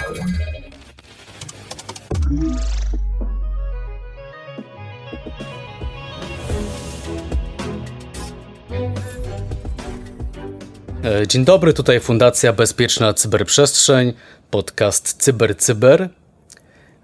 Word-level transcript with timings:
E, 0.00 0.02
dzień 11.26 11.44
dobry, 11.44 11.72
tutaj 11.72 12.00
Fundacja 12.00 12.52
Bezpieczna 12.52 13.14
Cyberprzestrzeń, 13.14 14.12
podcast 14.50 15.22
CyberCyber 15.22 15.56
Cyber 15.56 16.08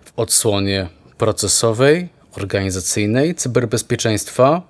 w 0.05 0.13
odsłonie 0.17 0.89
procesowej, 1.19 2.09
organizacyjnej 2.37 3.35
cyberbezpieczeństwa. 3.35 4.63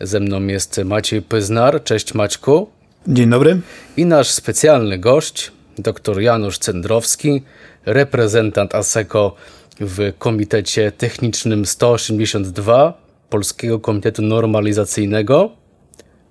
Ze 0.00 0.20
mną 0.20 0.46
jest 0.46 0.80
Maciej 0.84 1.22
Pyznar. 1.22 1.84
Cześć 1.84 2.14
Maćku. 2.14 2.70
Dzień 3.08 3.30
dobry. 3.30 3.60
I 3.96 4.06
nasz 4.06 4.30
specjalny 4.30 4.98
gość, 4.98 5.52
dr 5.78 6.20
Janusz 6.20 6.58
Cendrowski, 6.58 7.42
reprezentant 7.86 8.74
ASECO 8.74 9.34
w 9.80 10.12
Komitecie 10.18 10.92
Technicznym 10.92 11.66
182 11.66 12.94
Polskiego 13.30 13.80
Komitetu 13.80 14.22
Normalizacyjnego. 14.22 15.50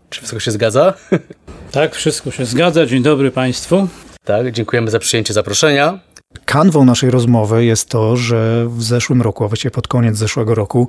Czy 0.10 0.20
wszystko 0.20 0.40
się 0.40 0.52
zgadza? 0.52 0.94
Tak, 1.72 1.96
wszystko 1.96 2.32
się 2.32 2.46
zgadza. 2.46 2.86
Dzień 2.86 3.04
dobry 3.04 3.32
Państwu. 3.32 3.88
Tak, 4.24 4.52
dziękujemy 4.52 4.92
za 4.92 5.00
przyjęcie 5.00 5.34
zaproszenia. 5.34 6.00
Kanwą 6.46 6.86
naszej 6.86 7.12
rozmowy 7.12 7.66
jest 7.66 7.90
to, 7.90 8.18
że 8.18 8.66
w 8.70 8.84
zeszłym 8.84 9.22
roku, 9.22 9.44
a 9.44 9.48
właściwie 9.48 9.72
pod 9.72 9.88
koniec 9.88 10.18
zeszłego 10.18 10.56
roku, 10.56 10.88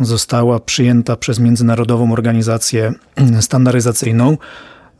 została 0.00 0.60
przyjęta 0.60 1.16
przez 1.16 1.38
Międzynarodową 1.38 2.12
Organizację 2.12 2.92
Standaryzacyjną 3.40 4.36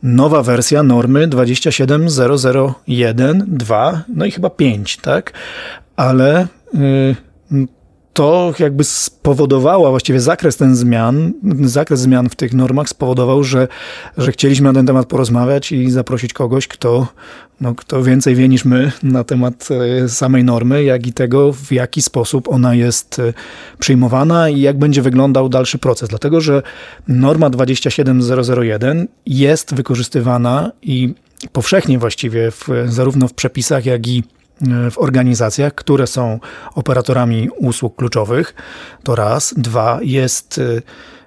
nowa 0.03 0.43
wersja 0.43 0.83
normy 0.83 1.27
27001, 1.27 3.45
2, 3.47 4.03
no 4.15 4.25
i 4.25 4.31
chyba 4.31 4.49
5, 4.49 4.97
tak? 4.97 5.33
Ale. 5.95 6.47
Yy, 6.73 7.15
to 8.13 8.53
jakby 8.59 8.83
spowodowało, 8.83 9.89
właściwie 9.89 10.19
zakres 10.19 10.57
ten 10.57 10.75
zmian, 10.75 11.33
zakres 11.61 11.99
zmian 11.99 12.29
w 12.29 12.35
tych 12.35 12.53
normach 12.53 12.89
spowodował, 12.89 13.43
że, 13.43 13.67
że 14.17 14.31
chcieliśmy 14.31 14.63
na 14.63 14.73
ten 14.73 14.85
temat 14.85 15.07
porozmawiać 15.07 15.71
i 15.71 15.91
zaprosić 15.91 16.33
kogoś, 16.33 16.67
kto, 16.67 17.07
no, 17.63 17.75
kto 17.75 18.03
więcej 18.03 18.35
wie 18.35 18.49
niż 18.49 18.65
my 18.65 18.91
na 19.03 19.23
temat 19.23 19.69
e, 19.71 20.09
samej 20.09 20.43
normy, 20.43 20.83
jak 20.83 21.07
i 21.07 21.13
tego, 21.13 21.53
w 21.53 21.71
jaki 21.71 22.01
sposób 22.01 22.47
ona 22.47 22.75
jest 22.75 23.19
e, 23.19 23.33
przyjmowana 23.79 24.49
i 24.49 24.61
jak 24.61 24.77
będzie 24.77 25.01
wyglądał 25.01 25.49
dalszy 25.49 25.77
proces. 25.77 26.09
Dlatego, 26.09 26.41
że 26.41 26.61
norma 27.07 27.49
27001 27.49 29.07
jest 29.25 29.75
wykorzystywana 29.75 30.71
i 30.81 31.13
powszechnie 31.51 31.99
właściwie 31.99 32.51
w, 32.51 32.67
zarówno 32.85 33.27
w 33.27 33.33
przepisach, 33.33 33.85
jak 33.85 34.07
i 34.07 34.23
E, 34.61 34.91
w 34.91 34.97
organizacjach, 34.97 35.75
które 35.75 36.07
są 36.07 36.39
operatorami 36.75 37.49
usług 37.49 37.95
kluczowych. 37.95 38.55
To 39.03 39.15
raz. 39.15 39.53
Dwa, 39.57 39.99
jest 40.01 40.61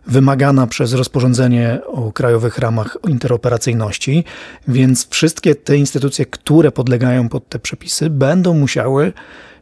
wymagana 0.07 0.67
przez 0.67 0.93
rozporządzenie 0.93 1.79
o 1.87 2.13
krajowych 2.13 2.59
ramach 2.59 2.99
interoperacyjności, 3.09 4.25
więc 4.69 5.09
wszystkie 5.11 5.55
te 5.55 5.77
instytucje, 5.77 6.27
które 6.27 6.73
podlegają 6.73 7.29
pod 7.29 7.49
te 7.49 7.59
przepisy, 7.59 8.11
będą 8.11 8.55
musiały 8.55 9.13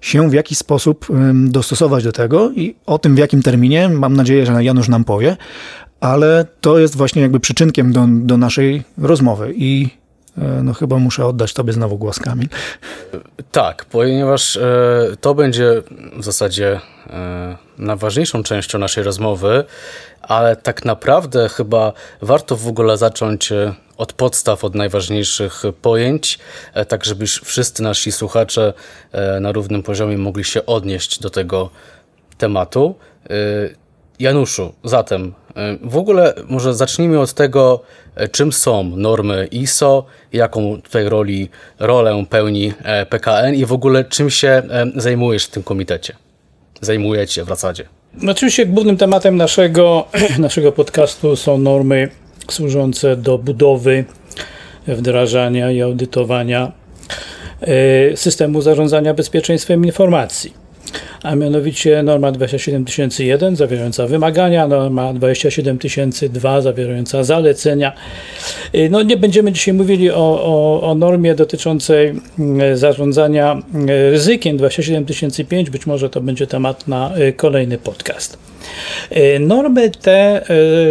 się 0.01 0.31
w 0.31 0.33
jakiś 0.33 0.59
sposób 0.59 1.07
dostosować 1.45 2.05
do 2.05 2.13
tego 2.13 2.51
i 2.51 2.75
o 2.87 2.99
tym 2.99 3.15
w 3.15 3.19
jakim 3.19 3.43
terminie, 3.43 3.89
mam 3.89 4.17
nadzieję, 4.17 4.47
że 4.47 4.65
Janusz 4.65 4.89
nam 4.89 5.05
powie, 5.05 5.37
ale 6.01 6.47
to 6.61 6.79
jest 6.79 6.97
właśnie 6.97 7.23
jakby 7.23 7.41
przyczynkiem 7.41 7.93
do, 7.93 8.07
do 8.09 8.37
naszej 8.37 8.83
rozmowy 8.99 9.55
i 9.57 9.89
no 10.37 10.75
chyba 10.75 10.99
muszę 10.99 11.27
oddać 11.27 11.53
tobie 11.53 11.73
znowu 11.73 11.99
głos, 11.99 12.19
Kamil. 12.19 12.49
Tak, 13.53 13.85
ponieważ 13.85 14.57
e, 14.57 14.63
to 15.21 15.35
będzie 15.35 15.83
w 16.17 16.25
zasadzie 16.25 16.81
e, 17.11 17.57
najważniejszą 17.79 18.43
częścią 18.43 18.79
naszej 18.79 19.05
rozmowy, 19.05 19.65
ale 20.23 20.57
tak 20.57 20.85
naprawdę 20.85 21.49
chyba 21.49 21.93
warto 22.23 22.57
w 22.57 22.69
ogóle 22.69 22.97
zacząć 22.97 23.53
od 23.97 24.13
podstaw, 24.13 24.65
od 24.65 24.75
najważniejszych 24.75 25.63
pojęć, 25.83 26.39
tak 26.89 27.05
żeby 27.05 27.27
wszyscy 27.27 27.83
nasi 27.83 28.13
słuchacze 28.13 28.73
na 29.41 29.53
równym 29.53 29.83
poziomie 29.83 30.19
mogli 30.19 30.45
się 30.45 30.67
odnieść 30.67 31.21
do 31.21 31.31
tego 31.31 31.71
tematu. 32.39 32.95
Januszu, 34.19 34.75
zatem 34.85 35.35
w 35.83 35.97
ogóle 35.97 36.35
może 36.49 36.75
zacznijmy 36.75 37.21
od 37.21 37.33
tego, 37.33 37.81
czym 38.33 38.53
są 38.53 38.85
normy 38.85 39.49
ISO, 39.51 40.05
jaką 40.33 40.83
tutaj 40.83 41.09
roli, 41.09 41.49
rolę 41.79 42.25
pełni 42.31 42.73
e, 42.83 43.07
PKN 43.07 43.55
i 43.55 43.67
w 43.67 43.73
ogóle 43.73 44.05
czym 44.05 44.31
się 44.31 44.49
e, 44.49 44.87
zajmujesz 44.97 45.45
w 45.45 45.51
tym 45.51 45.63
komitecie? 45.63 46.17
Zajmujecie 46.81 47.45
w 47.45 47.49
zasadzie. 47.49 47.85
Oczywiście 48.29 48.67
głównym 48.67 48.97
tematem 48.97 49.37
naszego, 49.37 50.09
naszego 50.39 50.73
podcastu 50.73 51.37
są 51.37 51.59
normy 51.59 52.09
służące 52.51 53.17
do 53.17 53.39
budowy, 53.39 54.05
wdrażania 54.87 55.71
i 55.71 55.83
audytowania 55.83 56.73
e, 57.61 58.17
systemu 58.17 58.61
zarządzania 58.63 59.15
bezpieczeństwem 59.15 59.85
informacji 59.85 60.64
a 61.25 61.37
mianowicie 61.37 62.03
norma 62.03 62.33
27001 62.33 63.57
zawierająca 63.57 64.07
wymagania, 64.07 64.69
norma 64.69 65.13
27002 65.13 66.61
zawierająca 66.61 67.25
zalecenia. 67.25 67.93
Y, 68.75 68.89
no 68.91 69.03
nie 69.03 69.17
będziemy 69.17 69.53
dzisiaj 69.53 69.75
mówili 69.75 70.11
o, 70.11 70.17
o, 70.17 70.81
o 70.91 70.95
normie 70.95 71.35
dotyczącej 71.35 72.15
mm, 72.39 72.77
zarządzania 72.77 73.63
y, 73.89 74.11
ryzykiem 74.11 74.57
27005, 74.57 75.71
być 75.71 75.87
może 75.87 76.11
to 76.11 76.21
będzie 76.21 76.47
temat 76.47 76.89
na 76.89 77.19
y, 77.19 77.33
kolejny 77.33 77.79
podcast. 77.79 78.39
Normy 79.41 79.91
te 79.91 80.45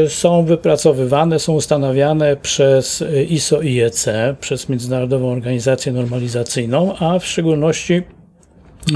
są 0.08 0.46
wypracowywane, 0.46 1.40
są 1.40 1.54
ustanawiane 1.54 2.36
przez 2.36 3.04
ISO 3.30 3.62
IEC, 3.62 4.06
przez 4.40 4.70
Międzynarodową 4.70 5.32
Organizację 5.32 5.92
Normalizacyjną, 5.92 6.96
a 7.00 7.20
w 7.20 7.26
szczególności 7.26 8.02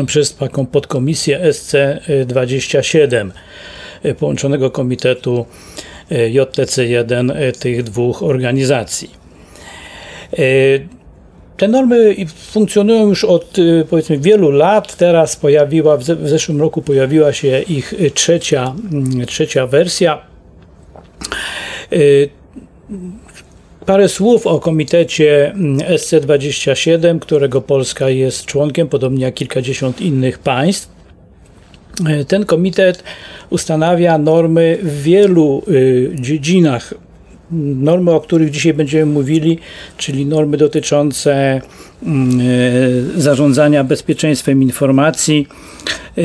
przez 0.05 0.35
taką 0.35 0.65
podkomisję 0.65 1.39
SC27 1.39 3.31
y, 4.05 4.15
połączonego 4.15 4.71
komitetu 4.71 5.45
y, 6.11 6.15
JTC1 6.15 7.41
y, 7.41 7.51
tych 7.51 7.83
dwóch 7.83 8.23
organizacji. 8.23 9.27
Te 11.57 11.67
normy 11.67 12.15
funkcjonują 12.51 13.07
już 13.07 13.23
od 13.23 13.57
powiedzmy 13.89 14.17
wielu 14.17 14.51
lat. 14.51 14.95
Teraz 14.95 15.35
pojawiła, 15.35 15.97
w 15.97 16.03
zeszłym 16.03 16.61
roku 16.61 16.81
pojawiła 16.81 17.33
się 17.33 17.61
ich 17.61 17.93
trzecia, 18.13 18.75
mm, 18.91 19.25
trzecia 19.25 19.67
wersja. 19.67 20.21
Parę 23.87 24.09
słów 24.09 24.47
o 24.47 24.59
komitecie 24.59 25.51
mm, 25.51 25.77
SC27, 25.77 27.19
którego 27.19 27.61
Polska 27.61 28.09
jest 28.09 28.45
członkiem, 28.45 28.87
podobnie 28.87 29.23
jak 29.25 29.33
kilkadziesiąt 29.33 30.01
innych 30.01 30.39
państw. 30.39 30.89
E, 32.07 32.25
ten 32.25 32.45
komitet 32.45 33.03
ustanawia 33.49 34.17
normy 34.17 34.77
w 34.81 35.01
wielu 35.01 35.63
y, 35.67 36.11
dziedzinach. 36.19 36.93
Normy, 37.75 38.11
o 38.11 38.21
których 38.21 38.51
dzisiaj 38.51 38.73
będziemy 38.73 39.05
mówili, 39.05 39.59
czyli 39.97 40.25
normy 40.25 40.57
dotyczące 40.57 41.61
mm, 42.03 42.39
e, 43.15 43.21
zarządzania 43.21 43.83
bezpieczeństwem 43.83 44.63
informacji, 44.63 45.47
E, 46.17 46.23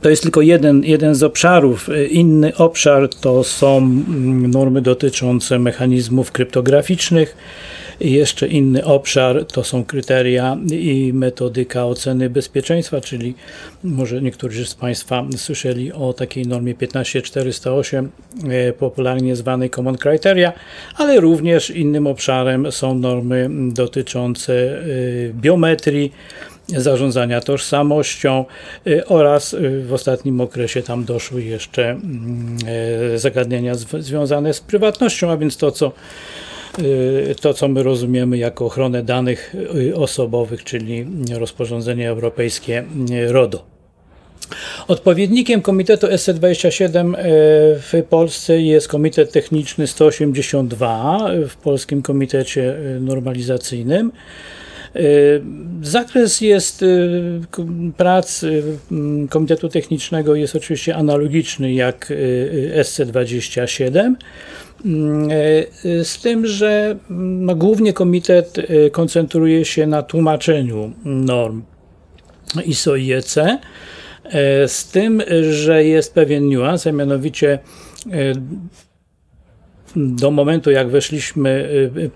to 0.00 0.10
jest 0.10 0.22
tylko 0.22 0.42
jeden, 0.42 0.84
jeden 0.84 1.14
z 1.14 1.22
obszarów. 1.22 1.88
E, 1.88 2.06
inny 2.06 2.56
obszar 2.56 3.08
to 3.08 3.44
są 3.44 3.76
mm, 3.76 4.50
normy 4.50 4.82
dotyczące 4.82 5.58
mechanizmów 5.58 6.32
kryptograficznych. 6.32 7.36
Jeszcze 8.00 8.46
inny 8.48 8.84
obszar 8.84 9.44
to 9.44 9.64
są 9.64 9.84
kryteria 9.84 10.56
i 10.70 11.12
metodyka 11.14 11.86
oceny 11.86 12.30
bezpieczeństwa, 12.30 13.00
czyli 13.00 13.34
może 13.84 14.22
niektórzy 14.22 14.66
z 14.66 14.74
Państwa 14.74 15.26
słyszeli 15.36 15.92
o 15.92 16.12
takiej 16.12 16.46
normie 16.46 16.74
15408, 16.74 18.10
e, 18.48 18.72
popularnie 18.72 19.36
zwanej 19.36 19.70
Common 19.70 19.96
Criteria, 19.98 20.52
ale 20.96 21.20
również 21.20 21.70
innym 21.70 22.06
obszarem 22.06 22.72
są 22.72 22.98
normy 22.98 23.48
dotyczące 23.72 24.82
biometrii, 25.32 26.12
zarządzania 26.68 27.40
tożsamością 27.40 28.44
y, 28.86 29.06
oraz 29.06 29.54
y, 29.54 29.82
w 29.86 29.92
ostatnim 29.92 30.40
okresie 30.40 30.82
tam 30.82 31.04
doszły 31.04 31.42
jeszcze 31.42 31.90
mm, 31.90 32.56
e, 33.14 33.18
zagadnienia 33.18 33.74
związane 33.98 34.54
z 34.54 34.60
prywatnością, 34.60 35.30
a 35.30 35.36
więc 35.36 35.56
to, 35.56 35.70
co 35.70 35.92
y, 36.78 37.34
to, 37.40 37.54
co 37.54 37.68
my 37.68 37.82
rozumiemy 37.82 38.38
jako 38.38 38.66
ochronę 38.66 39.02
danych 39.02 39.54
osobowych, 39.94 40.64
czyli 40.64 41.06
rozporządzenie 41.38 42.08
europejskie 42.08 42.84
RODO. 43.28 43.64
Odpowiednikiem 44.88 45.62
Komitetu 45.62 46.06
SC27 46.06 47.14
w 47.80 48.02
Polsce 48.08 48.60
jest 48.60 48.88
Komitet 48.88 49.32
Techniczny 49.32 49.86
182 49.86 51.18
w 51.48 51.56
Polskim 51.56 52.02
Komitecie 52.02 52.74
Normalizacyjnym. 53.00 54.12
Zakres 55.82 56.40
jest 56.40 56.84
prac 57.96 58.44
Komitetu 59.28 59.68
Technicznego 59.68 60.34
jest 60.34 60.56
oczywiście 60.56 60.96
analogiczny 60.96 61.72
jak 61.72 62.12
SC27. 62.80 64.14
Z 66.02 66.20
tym, 66.22 66.46
że 66.46 66.96
no, 67.10 67.54
głównie 67.54 67.92
komitet 67.92 68.56
koncentruje 68.92 69.64
się 69.64 69.86
na 69.86 70.02
tłumaczeniu 70.02 70.92
norm 71.04 71.62
ISO 72.64 72.96
i 72.96 73.12
EC, 73.12 73.38
z 74.66 74.90
tym, 74.92 75.22
że 75.50 75.84
jest 75.84 76.14
pewien 76.14 76.48
niuans, 76.48 76.86
a 76.86 76.92
mianowicie 76.92 77.58
do 79.96 80.30
momentu, 80.30 80.70
jak 80.70 80.88
weszliśmy 80.88 81.68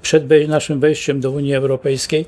przed 0.03 0.25
naszym 0.49 0.81
wejściem 0.81 1.21
do 1.21 1.31
Unii 1.31 1.55
Europejskiej, 1.55 2.27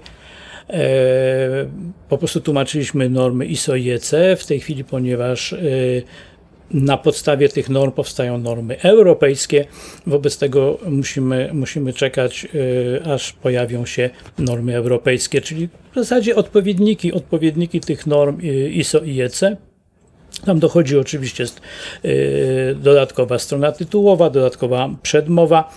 po 2.08 2.19
prostu 2.19 2.40
tłumaczyliśmy 2.40 3.08
normy 3.08 3.46
ISO 3.46 3.76
i 3.76 3.90
EC. 3.90 4.14
W 4.36 4.46
tej 4.46 4.60
chwili, 4.60 4.84
ponieważ 4.84 5.54
na 6.70 6.96
podstawie 6.96 7.48
tych 7.48 7.69
norm 7.69 7.92
powstają 7.92 8.38
normy 8.38 8.80
europejskie, 8.80 9.64
wobec 10.06 10.38
tego 10.38 10.78
musimy, 10.86 11.50
musimy 11.52 11.92
czekać, 11.92 12.48
aż 13.04 13.32
pojawią 13.32 13.86
się 13.86 14.10
normy 14.38 14.76
europejskie, 14.76 15.40
czyli 15.40 15.69
w 15.92 15.94
zasadzie 15.94 16.36
odpowiedniki, 16.36 17.12
odpowiedniki 17.12 17.80
tych 17.80 18.06
norm 18.06 18.40
ISO 18.70 18.98
i 18.98 19.20
EC. 19.20 19.40
Tam 20.44 20.58
dochodzi 20.58 20.98
oczywiście 20.98 21.44
dodatkowa 22.76 23.38
strona 23.38 23.72
tytułowa, 23.72 24.30
dodatkowa 24.30 24.90
przedmowa. 25.02 25.75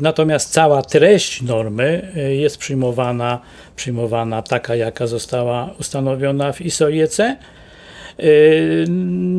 Natomiast 0.00 0.52
cała 0.52 0.82
treść 0.82 1.42
normy 1.42 2.12
jest 2.38 2.58
przyjmowana, 2.58 3.40
przyjmowana 3.76 4.42
taka, 4.42 4.76
jaka 4.76 5.06
została 5.06 5.74
ustanowiona 5.80 6.52
w 6.52 6.60
ISO 6.60 6.88
i 6.88 7.00
EC. 7.00 7.18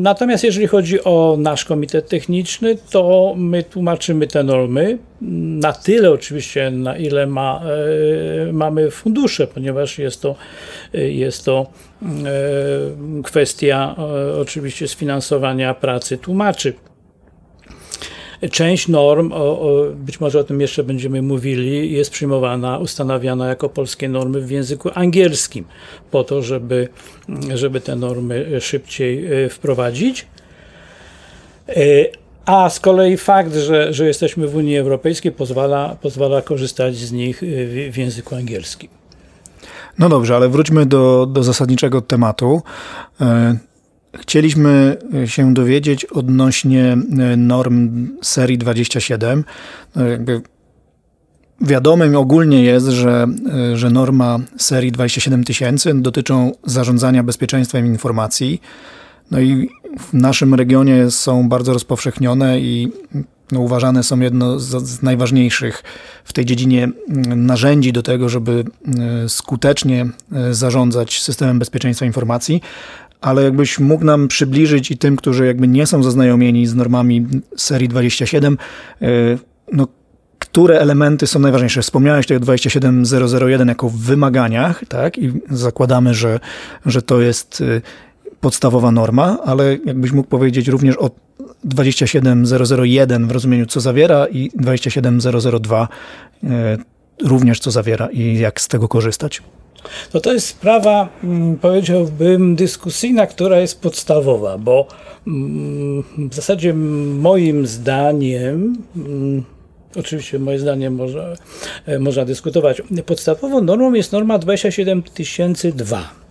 Natomiast 0.02 0.44
jeżeli 0.44 0.66
chodzi 0.66 1.04
o 1.04 1.36
nasz 1.38 1.64
komitet 1.64 2.08
techniczny, 2.08 2.76
to 2.90 3.34
my 3.36 3.62
tłumaczymy 3.62 4.26
te 4.26 4.42
normy 4.42 4.98
na 5.60 5.72
tyle 5.72 6.10
oczywiście, 6.10 6.70
na 6.70 6.96
ile 6.96 7.26
ma, 7.26 7.62
mamy 8.52 8.90
fundusze, 8.90 9.46
ponieważ 9.46 9.98
jest 9.98 10.22
to, 10.22 10.34
jest 10.92 11.44
to 11.44 11.66
kwestia 13.24 13.96
oczywiście 14.40 14.88
sfinansowania 14.88 15.74
pracy 15.74 16.18
tłumaczy. 16.18 16.72
Część 18.50 18.88
norm, 18.88 19.32
o, 19.32 19.36
o, 19.36 19.84
być 19.94 20.20
może 20.20 20.40
o 20.40 20.44
tym 20.44 20.60
jeszcze 20.60 20.84
będziemy 20.84 21.22
mówili, 21.22 21.92
jest 21.92 22.10
przyjmowana, 22.10 22.78
ustanawiana 22.78 23.48
jako 23.48 23.68
polskie 23.68 24.08
normy 24.08 24.40
w 24.40 24.50
języku 24.50 24.90
angielskim, 24.94 25.64
po 26.10 26.24
to, 26.24 26.42
żeby, 26.42 26.88
żeby 27.54 27.80
te 27.80 27.96
normy 27.96 28.60
szybciej 28.60 29.28
wprowadzić. 29.50 30.26
A 32.46 32.70
z 32.70 32.80
kolei 32.80 33.16
fakt, 33.16 33.54
że, 33.54 33.92
że 33.92 34.06
jesteśmy 34.06 34.48
w 34.48 34.56
Unii 34.56 34.78
Europejskiej 34.78 35.32
pozwala, 35.32 35.96
pozwala 36.02 36.42
korzystać 36.42 36.96
z 36.96 37.12
nich 37.12 37.42
w, 37.42 37.92
w 37.92 37.96
języku 37.96 38.34
angielskim. 38.34 38.88
No 39.98 40.08
dobrze, 40.08 40.36
ale 40.36 40.48
wróćmy 40.48 40.86
do, 40.86 41.26
do 41.26 41.42
zasadniczego 41.42 42.00
tematu. 42.00 42.62
Chcieliśmy 44.20 44.96
się 45.26 45.54
dowiedzieć 45.54 46.04
odnośnie 46.04 46.96
norm 47.36 48.08
serii 48.22 48.58
27. 48.58 49.44
Jakby 50.10 50.42
wiadomym 51.60 52.16
ogólnie 52.16 52.64
jest, 52.64 52.86
że, 52.86 53.26
że 53.74 53.90
norma 53.90 54.38
serii 54.58 54.92
27 54.92 55.44
tysięcy 55.44 55.94
dotyczą 55.94 56.52
zarządzania 56.64 57.22
bezpieczeństwem 57.22 57.86
informacji. 57.86 58.60
No 59.30 59.40
i 59.40 59.68
w 59.98 60.12
naszym 60.12 60.54
regionie 60.54 61.10
są 61.10 61.48
bardzo 61.48 61.72
rozpowszechnione 61.72 62.60
i 62.60 62.92
no, 63.52 63.60
uważane 63.60 64.02
są 64.02 64.20
jedno 64.20 64.58
z 64.58 65.02
najważniejszych 65.02 65.82
w 66.24 66.32
tej 66.32 66.44
dziedzinie 66.44 66.88
narzędzi 67.36 67.92
do 67.92 68.02
tego, 68.02 68.28
żeby 68.28 68.64
skutecznie 69.28 70.06
zarządzać 70.50 71.20
systemem 71.22 71.58
bezpieczeństwa 71.58 72.06
informacji 72.06 72.62
ale 73.24 73.42
jakbyś 73.42 73.78
mógł 73.78 74.04
nam 74.04 74.28
przybliżyć 74.28 74.90
i 74.90 74.98
tym, 74.98 75.16
którzy 75.16 75.46
jakby 75.46 75.68
nie 75.68 75.86
są 75.86 76.02
zaznajomieni 76.02 76.66
z 76.66 76.74
normami 76.74 77.26
serii 77.56 77.88
27, 77.88 78.58
no, 79.72 79.88
które 80.38 80.80
elementy 80.80 81.26
są 81.26 81.38
najważniejsze? 81.38 81.82
Wspomniałeś 81.82 82.26
tutaj 82.26 82.36
o 82.36 82.40
27001 82.40 83.68
jako 83.68 83.90
wymaganiach, 83.90 84.84
tak? 84.88 85.18
I 85.18 85.32
zakładamy, 85.50 86.14
że, 86.14 86.40
że 86.86 87.02
to 87.02 87.20
jest 87.20 87.62
podstawowa 88.40 88.90
norma, 88.90 89.38
ale 89.44 89.78
jakbyś 89.84 90.12
mógł 90.12 90.28
powiedzieć 90.28 90.68
również 90.68 90.96
o 90.98 91.10
27001 91.64 93.28
w 93.28 93.30
rozumieniu 93.30 93.66
co 93.66 93.80
zawiera 93.80 94.26
i 94.26 94.50
27002 94.54 95.88
również 97.22 97.60
co 97.60 97.70
zawiera 97.70 98.06
i 98.06 98.38
jak 98.38 98.60
z 98.60 98.68
tego 98.68 98.88
korzystać. 98.88 99.42
No 100.14 100.20
to 100.20 100.32
jest 100.32 100.46
sprawa, 100.46 101.08
mm, 101.24 101.58
powiedziałbym, 101.58 102.56
dyskusyjna, 102.56 103.26
która 103.26 103.60
jest 103.60 103.80
podstawowa, 103.80 104.58
bo 104.58 104.86
mm, 105.26 106.04
w 106.30 106.34
zasadzie 106.34 106.74
moim 106.74 107.66
zdaniem, 107.66 108.76
mm, 108.96 109.44
oczywiście 109.96 110.38
moje 110.38 110.58
zdanie 110.58 110.90
można, 110.90 111.22
e, 111.86 111.98
można 111.98 112.24
dyskutować, 112.24 112.82
podstawową 113.06 113.60
normą 113.60 113.92
jest 113.92 114.12
norma 114.12 114.38
27002 114.38 116.10
E, 116.20 116.23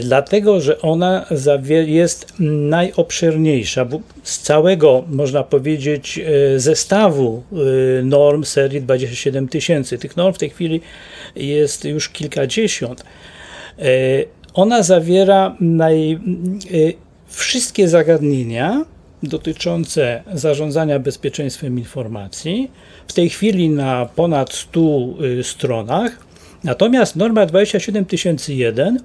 dlatego 0.00 0.60
że 0.60 0.80
ona 0.80 1.26
jest 1.86 2.32
najobszerniejsza. 2.38 3.86
Z 4.22 4.38
całego, 4.38 5.04
można 5.10 5.42
powiedzieć, 5.42 6.18
e, 6.18 6.60
zestawu 6.60 7.42
e, 7.52 8.02
norm 8.02 8.44
serii 8.44 8.82
27 8.82 9.48
tysięcy, 9.48 9.98
tych 9.98 10.16
norm 10.16 10.34
w 10.34 10.38
tej 10.38 10.50
chwili 10.50 10.80
jest 11.36 11.84
już 11.84 12.08
kilkadziesiąt, 12.08 13.04
ona 14.54 14.82
zawiera 14.82 15.56
naj, 15.60 16.18
wszystkie 17.28 17.88
zagadnienia 17.88 18.84
dotyczące 19.22 20.22
zarządzania 20.34 20.98
bezpieczeństwem 20.98 21.78
informacji, 21.78 22.70
w 23.08 23.12
tej 23.12 23.30
chwili 23.30 23.70
na 23.70 24.06
ponad 24.16 24.52
100 24.52 24.80
stronach. 25.42 26.12
Natomiast 26.64 27.16
norma 27.16 27.46
27001 27.46 28.98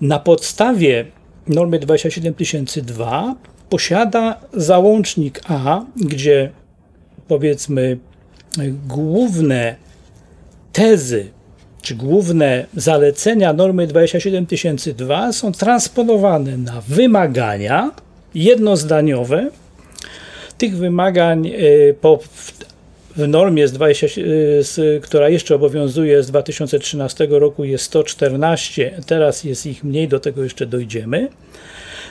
na 0.00 0.18
podstawie 0.18 1.04
normy 1.46 1.78
27002 1.78 3.34
posiada 3.68 4.40
załącznik 4.52 5.40
A, 5.48 5.82
gdzie 5.96 6.50
powiedzmy 7.28 7.98
główne 8.86 9.76
tezy 10.72 11.30
czy 11.82 11.94
główne 11.94 12.66
zalecenia 12.76 13.52
normy 13.52 13.86
27002 13.86 15.32
są 15.32 15.52
transponowane 15.52 16.56
na 16.56 16.80
wymagania 16.88 17.90
jednozdaniowe. 18.34 19.50
Tych 20.58 20.76
wymagań 20.76 21.46
y, 21.46 21.94
po 22.00 22.18
w 23.16 23.28
normie, 23.28 23.68
z 23.68 23.72
20, 23.72 24.06
z, 24.60 25.04
która 25.04 25.28
jeszcze 25.28 25.54
obowiązuje 25.54 26.22
z 26.22 26.26
2013 26.26 27.26
roku 27.30 27.64
jest 27.64 27.84
114, 27.84 29.02
teraz 29.06 29.44
jest 29.44 29.66
ich 29.66 29.84
mniej, 29.84 30.08
do 30.08 30.20
tego 30.20 30.44
jeszcze 30.44 30.66
dojdziemy. 30.66 31.28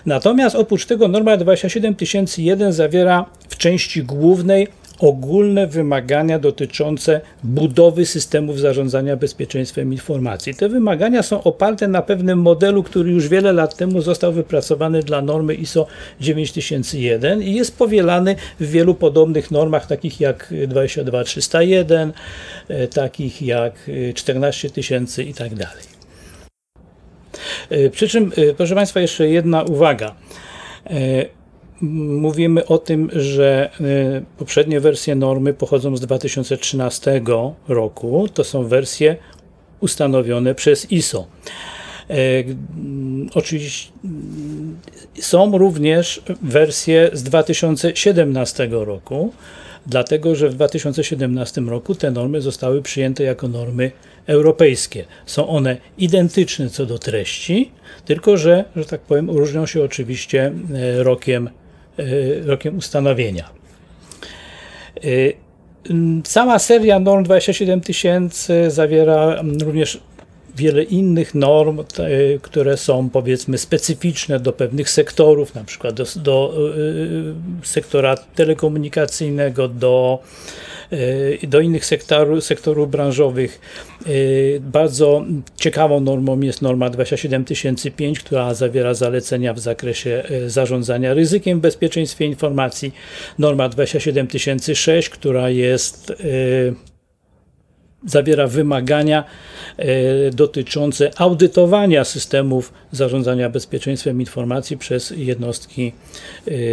Natomiast 0.06 0.56
oprócz 0.56 0.86
tego 0.86 1.08
norma 1.08 1.38
27001 1.38 2.74
zawiera 2.74 3.26
w 3.50 3.58
części 3.58 4.04
głównej 4.04 4.68
ogólne 5.00 5.68
wymagania 5.68 6.40
dotyczące 6.40 7.22
budowy 7.44 8.06
systemów 8.06 8.60
zarządzania 8.60 9.16
bezpieczeństwem 9.16 9.94
informacji. 9.94 10.56
Te 10.56 10.70
wymagania 10.70 11.24
są 11.24 11.44
oparte 11.44 11.88
na 11.88 12.02
pewnym 12.02 12.40
modelu, 12.40 12.84
który 12.84 13.12
już 13.12 13.28
wiele 13.28 13.54
lat 13.54 13.78
temu 13.78 14.02
został 14.02 14.34
wypracowany 14.34 15.04
dla 15.04 15.22
normy 15.22 15.56
ISO 15.56 15.88
9001 16.22 17.44
i 17.44 17.54
jest 17.54 17.78
powielany 17.78 18.36
w 18.60 18.72
wielu 18.72 18.96
podobnych 18.96 19.52
normach, 19.52 19.88
takich 19.88 20.20
jak 20.22 20.54
22301, 20.68 22.14
e, 22.68 22.88
takich 22.88 23.42
jak 23.42 23.90
14000 24.16 25.24
i 25.24 25.34
tak 25.34 25.56
dalej. 25.56 25.84
E, 27.70 27.90
przy 27.90 28.08
czym, 28.08 28.32
e, 28.38 28.54
proszę 28.54 28.76
Państwa, 28.76 29.00
jeszcze 29.00 29.28
jedna 29.30 29.64
uwaga 29.64 30.16
mówimy 31.92 32.66
o 32.66 32.78
tym, 32.78 33.10
że 33.14 33.70
y, 33.82 34.26
poprzednie 34.38 34.80
wersje 34.80 35.16
normy 35.16 35.54
pochodzą 35.54 35.98
z 35.98 36.02
2013 36.02 37.22
roku. 37.68 38.28
To 38.34 38.44
są 38.44 38.64
wersje 38.64 39.18
ustanowione 39.80 40.56
przez 40.56 40.92
ISO. 40.92 41.28
E, 42.10 42.16
oczywiście 43.34 43.92
są 45.20 45.58
również 45.58 46.22
wersje 46.42 47.10
z 47.14 47.24
2017 47.24 48.68
roku, 48.72 49.34
dlatego 49.86 50.36
że 50.36 50.50
w 50.50 50.54
2017 50.54 51.62
roku 51.62 51.96
te 51.96 52.12
normy 52.12 52.42
zostały 52.42 52.82
przyjęte 52.82 53.24
jako 53.24 53.48
normy 53.48 53.92
europejskie. 54.28 55.06
Są 55.26 55.48
one 55.48 55.78
identyczne 55.98 56.70
co 56.70 56.86
do 56.86 57.00
treści, 57.00 57.72
tylko 58.06 58.38
że, 58.38 58.66
że 58.76 58.86
tak 58.86 59.02
powiem, 59.02 59.30
różnią 59.30 59.66
się 59.66 59.84
oczywiście 59.84 60.52
e, 60.74 61.04
rokiem, 61.04 61.50
rokiem 62.46 62.78
ustanowienia. 62.78 63.50
E, 64.98 65.08
cała 66.24 66.60
seria 66.60 67.00
norm 67.00 67.24
27 67.24 67.82
tysięcy 67.82 68.72
zawiera 68.72 69.42
również 69.66 70.00
wiele 70.56 70.84
innych 70.84 71.36
norm, 71.36 71.84
które 72.42 72.78
są 72.78 73.10
powiedzmy 73.10 73.58
specyficzne 73.58 74.40
do 74.40 74.54
pewnych 74.54 74.90
sektorów, 74.90 75.56
na 75.56 75.64
przykład 75.64 75.96
do, 75.96 76.06
do 76.16 76.54
sektora 77.64 78.18
telekomunikacyjnego, 78.18 79.68
do 79.68 80.20
Y, 80.94 81.48
do 81.48 81.60
innych 81.60 81.86
sektorów, 81.86 82.44
sektorów 82.44 82.92
branżowych. 82.92 83.60
Y, 84.08 84.62
bardzo 84.62 85.26
ciekawą 85.56 86.00
normą 86.00 86.42
jest 86.42 86.62
norma 86.62 86.90
27005, 86.90 88.20
która 88.20 88.54
zawiera 88.54 88.94
zalecenia 88.94 89.54
w 89.54 89.60
zakresie 89.60 90.24
y, 90.32 90.50
zarządzania 90.50 91.14
ryzykiem 91.14 91.60
w 91.60 91.62
bezpieczeństwie 91.62 92.26
informacji. 92.26 92.94
Norma 93.40 93.70
27006, 93.70 95.10
która 95.10 95.50
jest 95.50 96.14
zawiera 98.06 98.48
wymagania 98.48 99.24
dotyczące 100.34 101.12
audytowania 101.18 102.04
systemów 102.04 102.74
zarządzania 102.92 103.50
bezpieczeństwem 103.50 104.20
informacji 104.20 104.78
przez 104.78 105.14
jednostki 105.18 105.94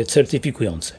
certyfikujące. 0.07 0.95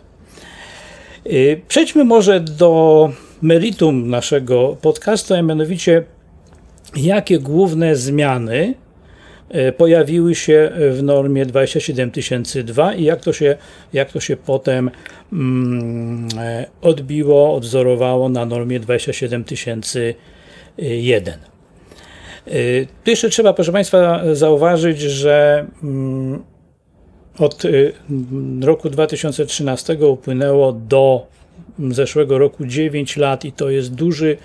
Y, 1.27 1.61
przejdźmy 1.67 2.03
może 2.03 2.39
do 2.39 3.11
meritum 3.41 4.09
naszego 4.09 4.77
podcastu, 4.81 5.33
a 5.33 5.41
mianowicie 5.41 6.03
jakie 6.95 7.39
główne 7.39 7.95
zmiany 7.95 8.73
pojawiły 9.77 10.35
się 10.35 10.71
w 10.91 11.03
normie 11.03 11.45
27002 11.45 12.93
i 12.93 13.03
jak 13.03 13.21
to 13.21 13.33
się, 13.33 13.57
jak 13.93 14.11
to 14.11 14.19
się 14.19 14.37
potem 14.37 14.91
mm, 15.33 16.27
odbiło, 16.81 17.55
odzorowało 17.55 18.29
na 18.29 18.45
normie 18.45 18.79
27001. 18.79 21.33
Y, 22.47 22.87
tu 23.03 23.11
jeszcze 23.11 23.29
trzeba, 23.29 23.53
proszę 23.53 23.71
Państwa, 23.71 24.21
zauważyć, 24.33 24.99
że 24.99 25.65
mm, 25.83 26.43
od 27.39 27.65
y, 27.65 27.93
roku 28.61 28.89
2013 28.89 30.07
upłynęło 30.07 30.73
do 30.73 31.27
zeszłego 31.89 32.37
roku 32.37 32.65
9 32.65 33.17
lat 33.17 33.45
i 33.45 33.51
to 33.51 33.69
jest 33.69 33.95
duży, 33.95 34.37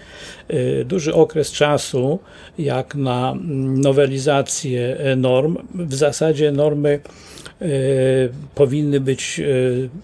duży 0.84 1.14
okres 1.14 1.52
czasu 1.52 2.18
jak 2.58 2.94
na 2.94 3.34
nowelizację 3.76 4.96
norm. 5.16 5.56
W 5.74 5.94
zasadzie 5.94 6.52
normy 6.52 7.00
E, 7.62 7.68
powinny 8.54 9.00
być 9.00 9.40
e, 9.40 9.44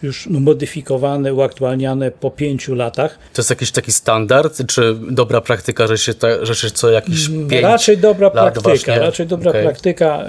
już 0.03 0.27
modyfikowane, 0.27 1.35
uaktualniane 1.35 2.11
po 2.11 2.31
pięciu 2.31 2.75
latach. 2.75 3.19
To 3.33 3.43
jest 3.43 3.51
jakiś 3.51 3.71
taki 3.71 3.93
standard, 3.93 4.67
czy 4.67 4.97
dobra 5.11 5.41
praktyka, 5.41 5.87
że 5.87 5.99
się, 5.99 6.15
ta, 6.15 6.45
że 6.45 6.55
się 6.55 6.71
co 6.71 6.91
jakiś 6.91 7.29
mm, 7.29 7.49
pięć 7.49 7.63
Raczej 7.63 7.99
dobra 7.99 8.31
praktyka, 8.31 8.69
właśnie? 8.69 8.99
raczej 8.99 9.27
dobra 9.27 9.51
okay. 9.51 9.63
praktyka. 9.63 10.25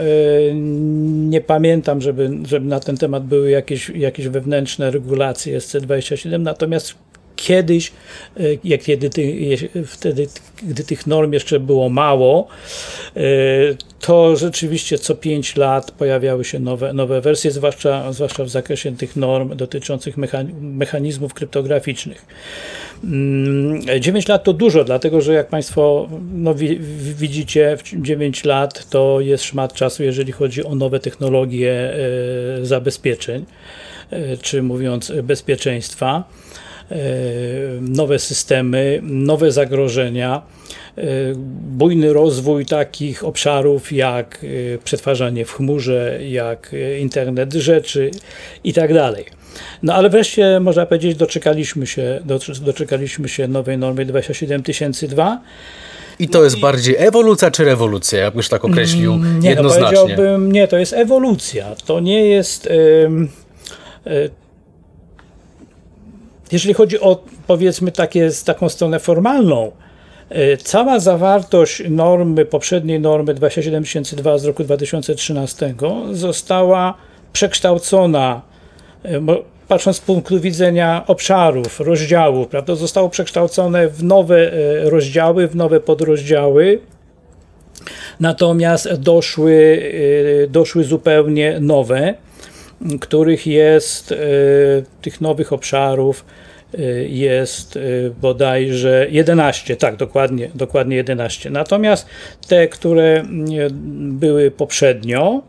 Nie 1.03 1.41
pamiętam, 1.41 2.01
żeby, 2.01 2.29
żeby 2.46 2.65
na 2.65 2.79
ten 2.79 2.98
temat 2.98 3.25
były 3.25 3.50
jakieś, 3.50 3.89
jakieś 3.89 4.27
wewnętrzne 4.27 4.91
regulacje 4.91 5.60
SC27, 5.60 6.39
natomiast 6.39 6.96
kiedyś, 7.43 7.91
jak 8.63 8.81
kiedy 8.81 9.09
wtedy, 9.85 10.27
gdy 10.63 10.83
tych 10.83 11.07
norm 11.07 11.33
jeszcze 11.33 11.59
było 11.59 11.89
mało, 11.89 12.47
to 14.00 14.35
rzeczywiście 14.35 14.97
co 14.97 15.15
5 15.15 15.55
lat 15.55 15.91
pojawiały 15.91 16.45
się 16.45 16.59
nowe, 16.59 16.93
nowe 16.93 17.21
wersje, 17.21 17.51
zwłaszcza, 17.51 18.13
zwłaszcza 18.13 18.43
w 18.43 18.50
zakresie 18.50 18.97
tych 18.97 19.15
norm 19.15 19.55
dotyczących 19.55 20.15
mechanizmów 20.62 21.33
kryptograficznych. 21.33 22.25
9 23.03 24.07
mm, 24.07 24.21
lat 24.27 24.43
to 24.43 24.53
dużo, 24.53 24.83
dlatego 24.83 25.21
że 25.21 25.33
jak 25.33 25.47
Państwo 25.47 26.09
no, 26.33 26.55
widzicie, 27.17 27.77
w 27.77 28.01
9 28.01 28.43
lat 28.43 28.89
to 28.89 29.21
jest 29.21 29.43
szmat 29.43 29.73
czasu, 29.73 30.03
jeżeli 30.03 30.31
chodzi 30.31 30.65
o 30.65 30.75
nowe 30.75 31.00
technologie 31.00 31.93
e, 32.62 32.65
zabezpieczeń, 32.65 33.45
e, 34.12 34.38
czy 34.38 34.63
mówiąc 34.63 35.12
bezpieczeństwa, 35.23 36.23
e, 36.39 36.42
nowe 37.81 38.19
systemy, 38.19 39.00
nowe 39.03 39.51
zagrożenia 39.51 40.41
E, 40.97 41.03
bujny 41.62 42.13
rozwój 42.13 42.65
takich 42.65 43.23
obszarów 43.23 43.91
jak 43.91 44.45
e, 44.73 44.77
przetwarzanie 44.77 45.45
w 45.45 45.51
chmurze, 45.51 46.19
jak 46.29 46.73
e, 46.73 47.00
internet 47.00 47.53
rzeczy 47.53 48.12
i 48.63 48.73
tak 48.73 48.93
dalej. 48.93 49.25
No 49.83 49.93
ale 49.93 50.09
wreszcie 50.09 50.59
można 50.59 50.85
powiedzieć, 50.85 51.15
doczekaliśmy 51.15 51.88
się, 51.88 52.19
doczekaliśmy 52.62 53.29
się 53.29 53.47
nowej 53.47 53.77
normy 53.77 54.05
27002. 54.05 55.41
I 56.19 56.27
to 56.27 56.43
jest 56.43 56.59
bardziej 56.59 56.95
ewolucja 56.97 57.51
czy 57.51 57.63
rewolucja, 57.63 58.19
jakbyś 58.19 58.50
tak 58.50 58.65
określił 58.65 59.13
mm, 59.13 59.39
nie, 59.39 59.50
no, 59.50 59.50
jednoznacznie? 59.50 59.97
No 59.97 60.01
powiedziałbym, 60.01 60.51
nie, 60.51 60.67
to 60.67 60.77
jest 60.77 60.93
ewolucja. 60.93 61.75
To 61.85 62.00
nie 62.00 62.25
jest... 62.25 62.69
jeżeli 66.51 66.73
chodzi 66.73 67.00
o 67.00 67.23
powiedzmy 67.47 67.91
takie, 67.91 68.29
taką 68.45 68.69
stronę 68.69 69.00
formalną, 69.00 69.71
E, 70.33 70.57
cała 70.57 71.00
zawartość 71.00 71.83
normy, 71.89 72.45
poprzedniej 72.45 73.00
normy 73.00 73.33
27002 73.33 74.38
z 74.38 74.45
roku 74.45 74.63
2013 74.63 75.75
została 76.12 76.93
przekształcona, 77.33 78.41
e, 79.05 79.21
patrząc 79.67 79.97
z 79.97 80.01
punktu 80.01 80.39
widzenia 80.39 81.03
obszarów, 81.07 81.79
rozdziałów, 81.79 82.47
prawda, 82.47 82.75
zostało 82.75 83.09
przekształcone 83.09 83.88
w 83.88 84.03
nowe 84.03 84.53
e, 84.53 84.89
rozdziały, 84.89 85.47
w 85.47 85.55
nowe 85.55 85.79
podrozdziały. 85.79 86.79
Natomiast 88.19 88.93
doszły, 88.93 89.83
doszły 90.50 90.83
zupełnie 90.83 91.57
nowe, 91.59 92.13
których 92.99 93.47
jest 93.47 94.13
tych 95.01 95.21
nowych 95.21 95.53
obszarów 95.53 96.25
Y, 96.79 97.07
jest 97.09 97.75
y, 97.75 98.13
bodajże 98.21 99.07
11, 99.09 99.75
tak, 99.75 99.95
dokładnie, 99.95 100.49
dokładnie 100.55 100.95
11. 100.95 101.49
Natomiast 101.49 102.07
te, 102.47 102.67
które 102.67 103.23
y, 103.23 103.25
były 104.11 104.51
poprzednio, 104.51 105.41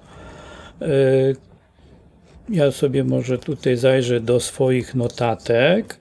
ja 2.49 2.71
sobie 2.71 3.05
może 3.05 3.39
tutaj 3.39 3.77
zajrzę 3.77 4.21
do 4.21 4.41
swoich 4.41 4.95
notatek. 4.95 6.01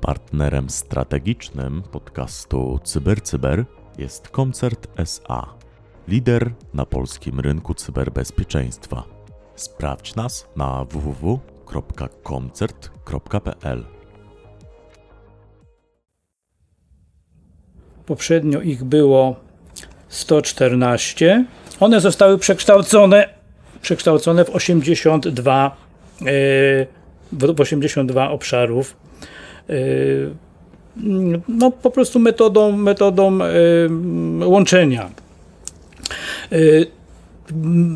Partnerem 0.00 0.70
strategicznym 0.70 1.82
podcastu 1.82 2.80
CyberCyber 2.84 3.56
Cyber 3.56 3.79
jest 3.98 4.28
Koncert 4.28 4.88
SA 4.96 5.54
lider 6.08 6.50
na 6.74 6.86
polskim 6.86 7.40
rynku 7.40 7.74
cyberbezpieczeństwa. 7.74 9.04
Sprawdź 9.54 10.14
nas 10.14 10.48
na 10.56 10.84
www.koncert.pl. 10.84 13.84
Poprzednio 18.06 18.60
ich 18.60 18.84
było 18.84 19.36
114. 20.08 21.44
One 21.80 22.00
zostały 22.00 22.38
przekształcone, 22.38 23.28
przekształcone 23.82 24.44
w 24.44 24.50
82, 24.50 25.76
e, 26.20 26.24
w 27.32 27.60
82 27.60 28.30
obszarów. 28.30 28.96
E, 30.96 31.00
no, 31.48 31.70
po 31.70 31.90
prostu 31.90 32.18
metodą, 32.18 32.72
metodą 32.72 33.38
e, 33.42 33.48
łączenia 34.44 35.10
Y, 36.52 36.86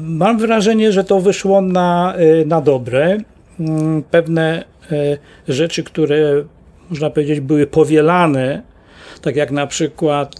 mam 0.06 0.38
wrażenie, 0.38 0.92
że 0.92 1.04
to 1.04 1.20
wyszło 1.20 1.60
na, 1.60 2.14
y, 2.42 2.46
na 2.46 2.60
dobre. 2.60 3.18
Mm, 3.60 4.02
pewne 4.02 4.64
rzeczy, 5.48 5.82
które 5.82 6.44
można 6.90 7.10
powiedzieć 7.10 7.40
były 7.40 7.66
powielane, 7.66 8.62
tak 9.22 9.36
jak 9.36 9.50
na 9.50 9.66
przykład 9.66 10.34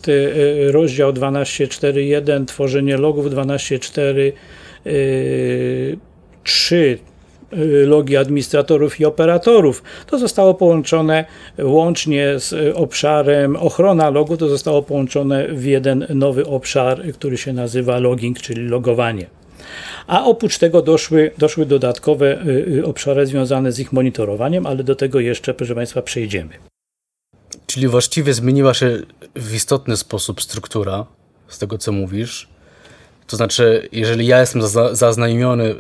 rozdział 0.71 1.13
12.4.1, 1.13 2.45
tworzenie 2.47 2.97
logów 2.97 3.27
12.4.3, 3.27 4.33
Y, 6.73 6.99
logi 7.87 8.17
administratorów 8.17 9.01
i 9.01 9.05
operatorów. 9.05 9.83
To 10.07 10.19
zostało 10.19 10.55
połączone 10.55 11.25
łącznie 11.59 12.39
z 12.39 12.77
obszarem 12.77 13.57
ochrona 13.57 14.11
logu, 14.11 14.37
to 14.37 14.49
zostało 14.49 14.83
połączone 14.83 15.49
w 15.49 15.65
jeden 15.65 16.07
nowy 16.15 16.47
obszar, 16.47 17.03
który 17.15 17.37
się 17.37 17.53
nazywa 17.53 17.99
logging, 17.99 18.41
czyli 18.41 18.63
logowanie. 18.63 19.27
A 20.07 20.25
oprócz 20.25 20.59
tego 20.59 20.83
doszły, 20.83 21.31
doszły 21.39 21.67
dodatkowe 21.67 22.45
obszary 22.85 23.27
związane 23.27 23.73
z 23.73 23.79
ich 23.79 23.93
monitorowaniem, 23.93 24.67
ale 24.67 24.85
do 24.85 24.95
tego 24.95 25.21
jeszcze, 25.21 25.55
proszę 25.55 25.75
Państwa, 25.75 26.03
przejdziemy. 26.03 26.51
Czyli 27.67 27.89
właściwie 27.89 28.35
zmieniła 28.35 28.75
się 28.75 28.99
w 29.37 29.55
istotny 29.55 29.97
sposób 29.97 30.43
struktura, 30.43 31.07
z 31.49 31.59
tego 31.59 31.79
co 31.79 31.93
mówisz. 31.93 32.49
To 33.27 33.37
znaczy, 33.37 33.89
jeżeli 33.93 34.27
ja 34.27 34.41
jestem 34.41 34.63
zaznajomiony 34.93 35.75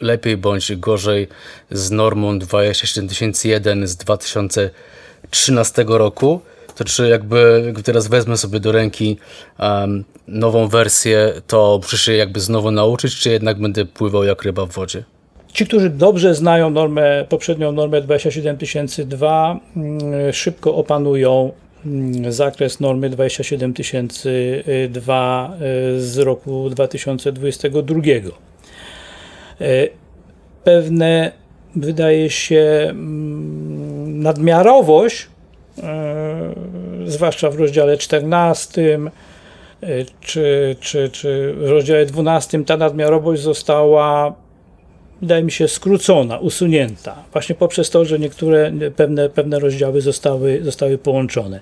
lepiej 0.00 0.36
bądź 0.36 0.76
gorzej 0.76 1.28
z 1.70 1.90
normą 1.90 2.38
27001 2.38 3.88
z 3.88 3.96
2013 3.96 5.84
roku, 5.88 6.40
to 6.74 6.84
czy 6.84 7.08
jakby, 7.08 7.62
jakby 7.66 7.82
teraz 7.82 8.08
wezmę 8.08 8.36
sobie 8.36 8.60
do 8.60 8.72
ręki 8.72 9.16
um, 9.58 10.04
nową 10.28 10.68
wersję, 10.68 11.32
to 11.46 11.80
muszę 11.82 11.98
się 11.98 12.12
jakby 12.12 12.40
znowu 12.40 12.70
nauczyć, 12.70 13.16
czy 13.16 13.30
jednak 13.30 13.60
będę 13.60 13.84
pływał 13.84 14.24
jak 14.24 14.42
ryba 14.42 14.66
w 14.66 14.70
wodzie? 14.70 15.04
Ci, 15.52 15.66
którzy 15.66 15.90
dobrze 15.90 16.34
znają 16.34 16.70
normę, 16.70 17.26
poprzednią 17.28 17.72
normę 17.72 18.02
27002, 18.02 19.60
mm, 19.76 20.32
szybko 20.32 20.74
opanują 20.74 21.52
mm, 21.86 22.32
zakres 22.32 22.80
normy 22.80 23.10
27002 23.10 25.56
y, 25.96 26.00
z 26.00 26.18
roku 26.18 26.70
2022. 26.70 28.00
Y, 29.60 29.90
pewne, 30.64 31.32
wydaje 31.76 32.30
się, 32.30 32.86
mm, 32.90 34.20
nadmiarowość, 34.20 35.28
y, 35.78 37.10
zwłaszcza 37.10 37.50
w 37.50 37.56
rozdziale 37.56 37.98
14, 37.98 38.98
czy, 40.20 40.76
czy, 40.80 41.08
czy 41.08 41.54
w 41.56 41.68
rozdziale 41.68 42.06
12, 42.06 42.64
ta 42.64 42.76
nadmiarowość 42.76 43.42
została 43.42 44.34
wydaje 45.20 45.44
mi 45.44 45.52
się, 45.52 45.68
skrócona, 45.68 46.38
usunięta, 46.38 47.24
właśnie 47.32 47.54
poprzez 47.54 47.90
to, 47.90 48.04
że 48.04 48.18
niektóre 48.18 48.72
pewne, 48.96 49.28
pewne 49.28 49.58
rozdziały 49.58 50.00
zostały, 50.00 50.64
zostały 50.64 50.98
połączone. 50.98 51.60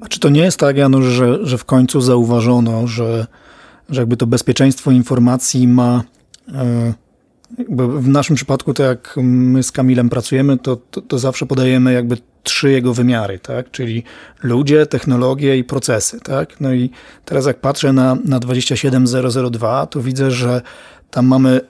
A 0.00 0.08
czy 0.08 0.20
to 0.20 0.28
nie 0.28 0.40
jest 0.40 0.58
tak, 0.58 0.76
Janusz, 0.76 1.04
że, 1.04 1.46
że 1.46 1.58
w 1.58 1.64
końcu 1.64 2.00
zauważono, 2.00 2.86
że, 2.86 3.26
że 3.88 4.00
jakby 4.00 4.16
to 4.16 4.26
bezpieczeństwo 4.26 4.90
informacji 4.90 5.68
ma. 5.68 6.02
E, 6.54 6.92
w 7.78 8.08
naszym 8.08 8.36
przypadku, 8.36 8.74
to 8.74 8.82
jak 8.82 9.14
my 9.22 9.62
z 9.62 9.72
Kamilem 9.72 10.08
pracujemy, 10.08 10.58
to, 10.58 10.76
to, 10.76 11.00
to, 11.00 11.18
zawsze 11.18 11.46
podajemy 11.46 11.92
jakby 11.92 12.16
trzy 12.42 12.70
jego 12.70 12.94
wymiary, 12.94 13.38
tak? 13.38 13.70
czyli 13.70 14.02
ludzie, 14.42 14.86
technologie 14.86 15.58
i 15.58 15.64
procesy. 15.64 16.20
Tak? 16.20 16.60
No 16.60 16.72
i 16.72 16.90
teraz 17.24 17.46
jak 17.46 17.60
patrzę 17.60 17.92
na, 17.92 18.16
na 18.24 18.40
27002, 18.40 19.86
to 19.86 20.00
widzę, 20.00 20.30
że 20.30 20.62
tam 21.10 21.26
mamy 21.26 21.60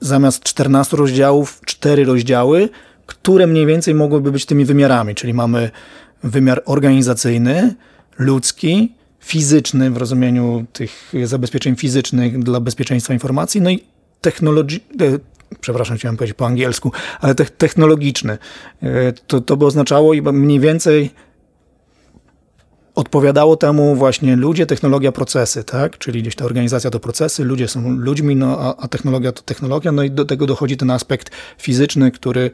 zamiast 0.00 0.42
14 0.42 0.96
rozdziałów, 0.96 1.60
4 1.64 2.04
rozdziały, 2.04 2.68
które 3.06 3.46
mniej 3.46 3.66
więcej 3.66 3.94
mogłyby 3.94 4.32
być 4.32 4.46
tymi 4.46 4.64
wymiarami, 4.64 5.14
czyli 5.14 5.34
mamy 5.34 5.70
wymiar 6.22 6.62
organizacyjny, 6.64 7.74
ludzki, 8.18 8.94
fizyczny 9.26 9.90
w 9.90 9.96
rozumieniu 9.96 10.66
tych 10.72 11.12
zabezpieczeń 11.24 11.76
fizycznych 11.76 12.38
dla 12.38 12.60
bezpieczeństwa 12.60 13.14
informacji, 13.14 13.60
no 13.60 13.70
i 13.70 13.84
technologi 14.20 14.80
e, 15.00 15.18
przepraszam, 15.60 15.96
chciałem 15.96 16.16
powiedzieć 16.16 16.36
po 16.36 16.46
angielsku, 16.46 16.92
ale 17.20 17.34
te 17.34 17.44
technologiczny. 17.44 18.38
E, 18.82 19.12
to, 19.12 19.40
to 19.40 19.56
by 19.56 19.66
oznaczało 19.66 20.14
mniej 20.32 20.60
więcej 20.60 21.10
odpowiadało 22.94 23.56
temu 23.56 23.94
właśnie 23.94 24.36
ludzie, 24.36 24.66
technologia, 24.66 25.12
procesy, 25.12 25.64
tak? 25.64 25.98
Czyli 25.98 26.22
gdzieś 26.22 26.34
ta 26.34 26.44
organizacja 26.44 26.90
to 26.90 27.00
procesy, 27.00 27.44
ludzie 27.44 27.68
są 27.68 27.90
ludźmi, 27.90 28.36
no, 28.36 28.58
a, 28.60 28.76
a 28.76 28.88
technologia 28.88 29.32
to 29.32 29.42
technologia, 29.42 29.92
no 29.92 30.02
i 30.02 30.10
do 30.10 30.24
tego 30.24 30.46
dochodzi 30.46 30.76
ten 30.76 30.90
aspekt 30.90 31.30
fizyczny, 31.58 32.10
który 32.10 32.50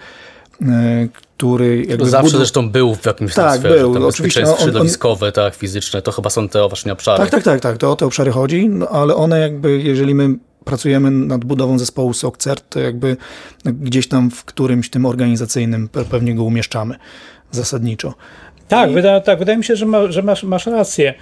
e, 0.62 1.08
który 1.42 1.84
jakby 1.88 2.10
zawsze 2.10 2.28
zbudow... 2.28 2.38
zresztą 2.38 2.70
był 2.70 2.94
w 2.94 3.06
jakimś 3.06 3.34
tak, 3.34 3.58
sferze. 3.58 3.78
był. 3.78 3.94
Tam 3.94 4.04
Oczywiście 4.04 4.44
on, 4.44 4.56
środowiskowe, 4.58 5.26
on... 5.26 5.32
tak, 5.32 5.54
fizyczne, 5.54 6.02
to 6.02 6.12
chyba 6.12 6.30
są 6.30 6.48
te 6.48 6.68
właśnie 6.68 6.92
obszary. 6.92 7.18
Tak, 7.18 7.30
tak, 7.30 7.42
tak, 7.42 7.60
tak, 7.60 7.78
to 7.78 7.92
o 7.92 7.96
te 7.96 8.06
obszary 8.06 8.30
chodzi, 8.30 8.68
no, 8.68 8.88
ale 8.88 9.14
one 9.14 9.40
jakby, 9.40 9.80
jeżeli 9.82 10.14
my 10.14 10.38
pracujemy 10.64 11.10
nad 11.10 11.44
budową 11.44 11.78
zespołu 11.78 12.12
SOCCERT, 12.12 12.64
to 12.68 12.80
jakby 12.80 13.16
gdzieś 13.64 14.08
tam 14.08 14.30
w 14.30 14.44
którymś 14.44 14.90
tym 14.90 15.06
organizacyjnym 15.06 15.88
pewnie 16.10 16.34
go 16.34 16.44
umieszczamy 16.44 16.94
zasadniczo. 17.50 18.14
Tak, 18.68 18.90
I... 18.90 18.94
wyda, 18.94 19.20
tak 19.20 19.38
wydaje 19.38 19.58
mi 19.58 19.64
się, 19.64 19.76
że, 19.76 19.86
ma, 19.86 20.12
że 20.12 20.22
masz, 20.22 20.44
masz 20.44 20.66
rację. 20.66 21.14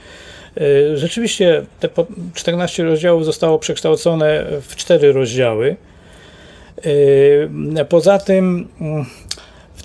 Y, 0.61 0.97
rzeczywiście 0.99 1.65
te 1.81 1.89
14 2.35 2.85
rozdziałów 2.85 3.25
zostało 3.25 3.59
przekształcone 3.59 4.47
w 4.63 4.77
4 4.77 5.13
rozdziały. 5.13 5.77
Y, 6.87 7.85
poza 7.89 8.19
tym 8.19 8.69
mm, 8.81 9.07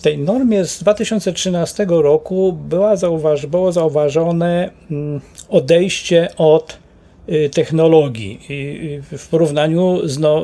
tej 0.05 0.17
normie 0.17 0.65
z 0.65 0.79
2013 0.79 1.85
roku 1.89 2.53
była 2.53 2.95
zauważ, 2.95 3.45
było 3.45 3.71
zauważone 3.71 4.69
mm, 4.91 5.21
odejście 5.49 6.27
od 6.37 6.77
y, 7.29 7.49
technologii 7.49 8.39
w 9.17 9.27
porównaniu 9.27 10.07
z, 10.07 10.19
no, 10.19 10.43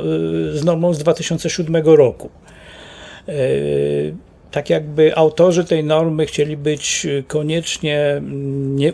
z 0.54 0.64
normą 0.64 0.94
z 0.94 1.00
2007 1.00 1.76
roku 1.86 2.30
tak 4.52 4.70
jakby 4.70 5.16
autorzy 5.16 5.66
tej 5.66 5.84
normy 5.84 6.26
chcieli 6.26 6.58
być 6.58 7.06
y, 7.06 7.24
koniecznie 7.28 8.00
mm, 8.00 8.76
nie, 8.76 8.94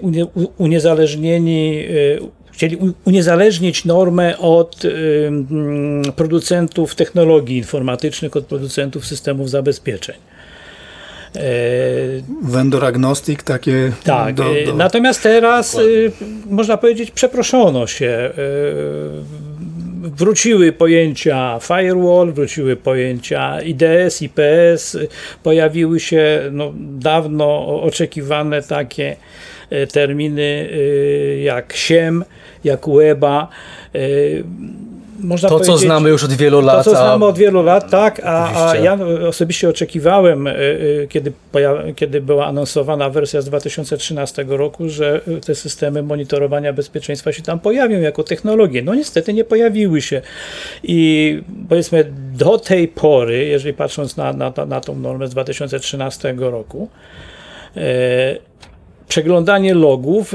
uniezależnieni, 0.58 1.80
y, 1.80 2.20
chcieli 2.52 2.78
uniezależnić 3.06 3.86
normę 3.86 4.38
od 4.38 4.86
y, 4.86 5.28
mm, 5.28 6.04
producentów 6.16 6.96
technologii 6.96 7.58
informatycznych, 7.58 8.36
od 8.36 8.46
producentów 8.46 9.06
systemów 9.06 9.50
zabezpieczeń. 9.50 10.16
Vendor 12.42 12.86
agnostic, 12.86 13.44
takie. 13.44 13.92
Tak. 14.04 14.36
Do, 14.36 14.44
do... 14.66 14.76
Natomiast 14.76 15.24
teraz, 15.24 15.78
można 16.50 16.78
powiedzieć, 16.78 17.12
przeproszono 17.12 17.88
się 17.88 18.32
wróciły 20.18 20.72
pojęcia 20.72 21.60
firewall, 21.60 22.34
wróciły 22.34 22.76
pojęcia 22.76 23.62
IDS, 23.62 24.22
IPS, 24.22 24.98
pojawiły 25.44 26.00
się 26.00 26.42
no, 26.52 26.74
dawno 26.78 27.82
oczekiwane 27.82 28.62
takie 28.62 29.16
e, 29.70 29.88
terminy 29.88 30.70
e, 30.72 31.38
jak 31.42 31.74
SIEM, 31.74 32.26
jak 32.64 32.90
WEBA 32.90 33.48
e, 33.96 34.00
można 35.20 35.50
to, 35.50 35.60
co 35.60 35.78
znamy 35.78 36.10
już 36.10 36.24
od 36.24 36.34
wielu 36.34 36.62
lat. 36.62 36.86
To, 36.86 36.92
co 36.92 36.98
znamy 36.98 37.26
od 37.26 37.38
wielu 37.38 37.64
lat, 37.64 37.90
tak, 37.90 38.22
a, 38.24 38.70
a 38.70 38.76
ja 38.76 38.98
osobiście 39.28 39.70
oczekiwałem, 39.70 40.48
y, 40.48 40.52
y, 40.52 41.08
kiedy, 41.10 41.32
kiedy 41.96 42.22
była 42.22 42.46
anonsowana 42.46 43.10
wersja 43.10 43.42
z 43.42 43.46
2013 43.46 44.46
roku, 44.48 44.90
że 44.90 45.22
te 45.46 45.56
systemy 45.56 46.04
monitorowania 46.04 46.74
bezpieczeństwa 46.74 47.32
się 47.32 47.42
tam 47.42 47.60
pojawią 47.60 48.00
jako 48.00 48.24
technologie. 48.24 48.82
No 48.82 48.96
niestety 48.96 49.34
nie 49.34 49.44
pojawiły 49.44 50.02
się. 50.02 50.22
I 50.84 51.42
powiedzmy 51.70 52.12
do 52.34 52.58
tej 52.58 52.88
pory, 52.88 53.46
jeżeli 53.46 53.74
patrząc 53.74 54.18
na, 54.18 54.34
na, 54.34 54.54
na 54.68 54.82
tą 54.82 54.96
normę 54.96 55.28
z 55.28 55.32
2013 55.32 56.36
roku, 56.38 56.90
e, 57.78 57.82
przeglądanie 59.08 59.74
logów 59.74 60.34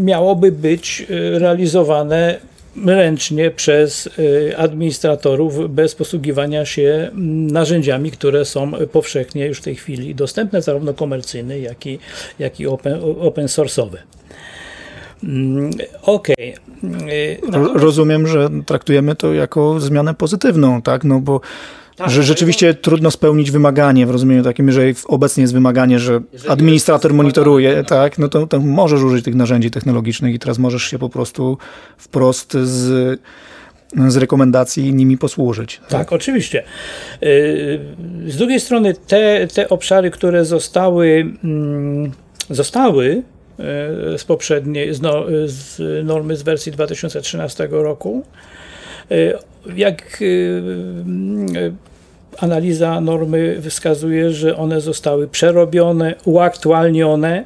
miałoby 0.00 0.52
być 0.52 1.06
realizowane 1.32 2.38
ręcznie 2.86 3.50
przez 3.50 4.06
y, 4.18 4.54
administratorów 4.56 5.74
bez 5.74 5.94
posługiwania 5.94 6.64
się 6.64 7.08
mm, 7.12 7.46
narzędziami, 7.46 8.10
które 8.10 8.44
są 8.44 8.72
powszechnie 8.92 9.46
już 9.46 9.58
w 9.58 9.62
tej 9.62 9.76
chwili 9.76 10.14
dostępne, 10.14 10.62
zarówno 10.62 10.94
komercyjne, 10.94 11.58
jak 11.58 11.86
i, 11.86 11.98
jak 12.38 12.60
i 12.60 12.66
open, 12.66 13.00
open 13.20 13.46
source'owe. 13.46 13.96
Mm, 15.24 15.70
okej. 16.02 16.54
Okay. 16.82 17.38
Rozumiem, 17.74 18.26
że 18.26 18.48
traktujemy 18.66 19.16
to 19.16 19.34
jako 19.34 19.80
zmianę 19.80 20.14
pozytywną, 20.14 20.82
tak? 20.82 21.04
No 21.04 21.20
bo 21.20 21.40
tak, 21.98 22.10
że 22.10 22.22
rzeczywiście 22.22 22.74
trudno 22.74 23.10
spełnić 23.10 23.50
wymaganie 23.50 24.06
w 24.06 24.10
rozumieniu 24.10 24.42
takim, 24.42 24.72
że 24.72 24.82
obecnie 25.06 25.40
jest 25.40 25.52
wymaganie, 25.52 25.98
że 25.98 26.20
administrator 26.48 27.14
monitoruje, 27.14 27.84
tak, 27.84 28.18
no 28.18 28.28
to, 28.28 28.46
to 28.46 28.60
możesz 28.60 29.02
użyć 29.02 29.24
tych 29.24 29.34
narzędzi 29.34 29.70
technologicznych 29.70 30.34
i 30.34 30.38
teraz 30.38 30.58
możesz 30.58 30.82
się 30.82 30.98
po 30.98 31.08
prostu 31.08 31.58
wprost 31.98 32.52
z 32.52 33.20
z 34.08 34.16
rekomendacji 34.16 34.94
nimi 34.94 35.18
posłużyć. 35.18 35.76
Tak, 35.76 35.88
tak 35.88 36.12
oczywiście. 36.12 36.64
Y, 37.22 37.80
z 38.26 38.36
drugiej 38.36 38.60
strony 38.60 38.94
te, 39.06 39.46
te 39.46 39.68
obszary, 39.68 40.10
które 40.10 40.44
zostały, 40.44 41.32
mm, 41.44 42.12
zostały 42.50 43.04
y, 43.04 44.18
z 44.18 44.24
poprzedniej, 44.24 44.94
z, 44.94 45.02
no, 45.02 45.24
z 45.46 45.80
normy 46.06 46.36
z 46.36 46.42
wersji 46.42 46.72
2013 46.72 47.68
roku, 47.70 48.24
jak 49.76 50.22
analiza 52.38 53.00
normy 53.00 53.62
wskazuje, 53.62 54.30
że 54.30 54.56
one 54.56 54.80
zostały 54.80 55.28
przerobione, 55.28 56.14
uaktualnione, 56.24 57.44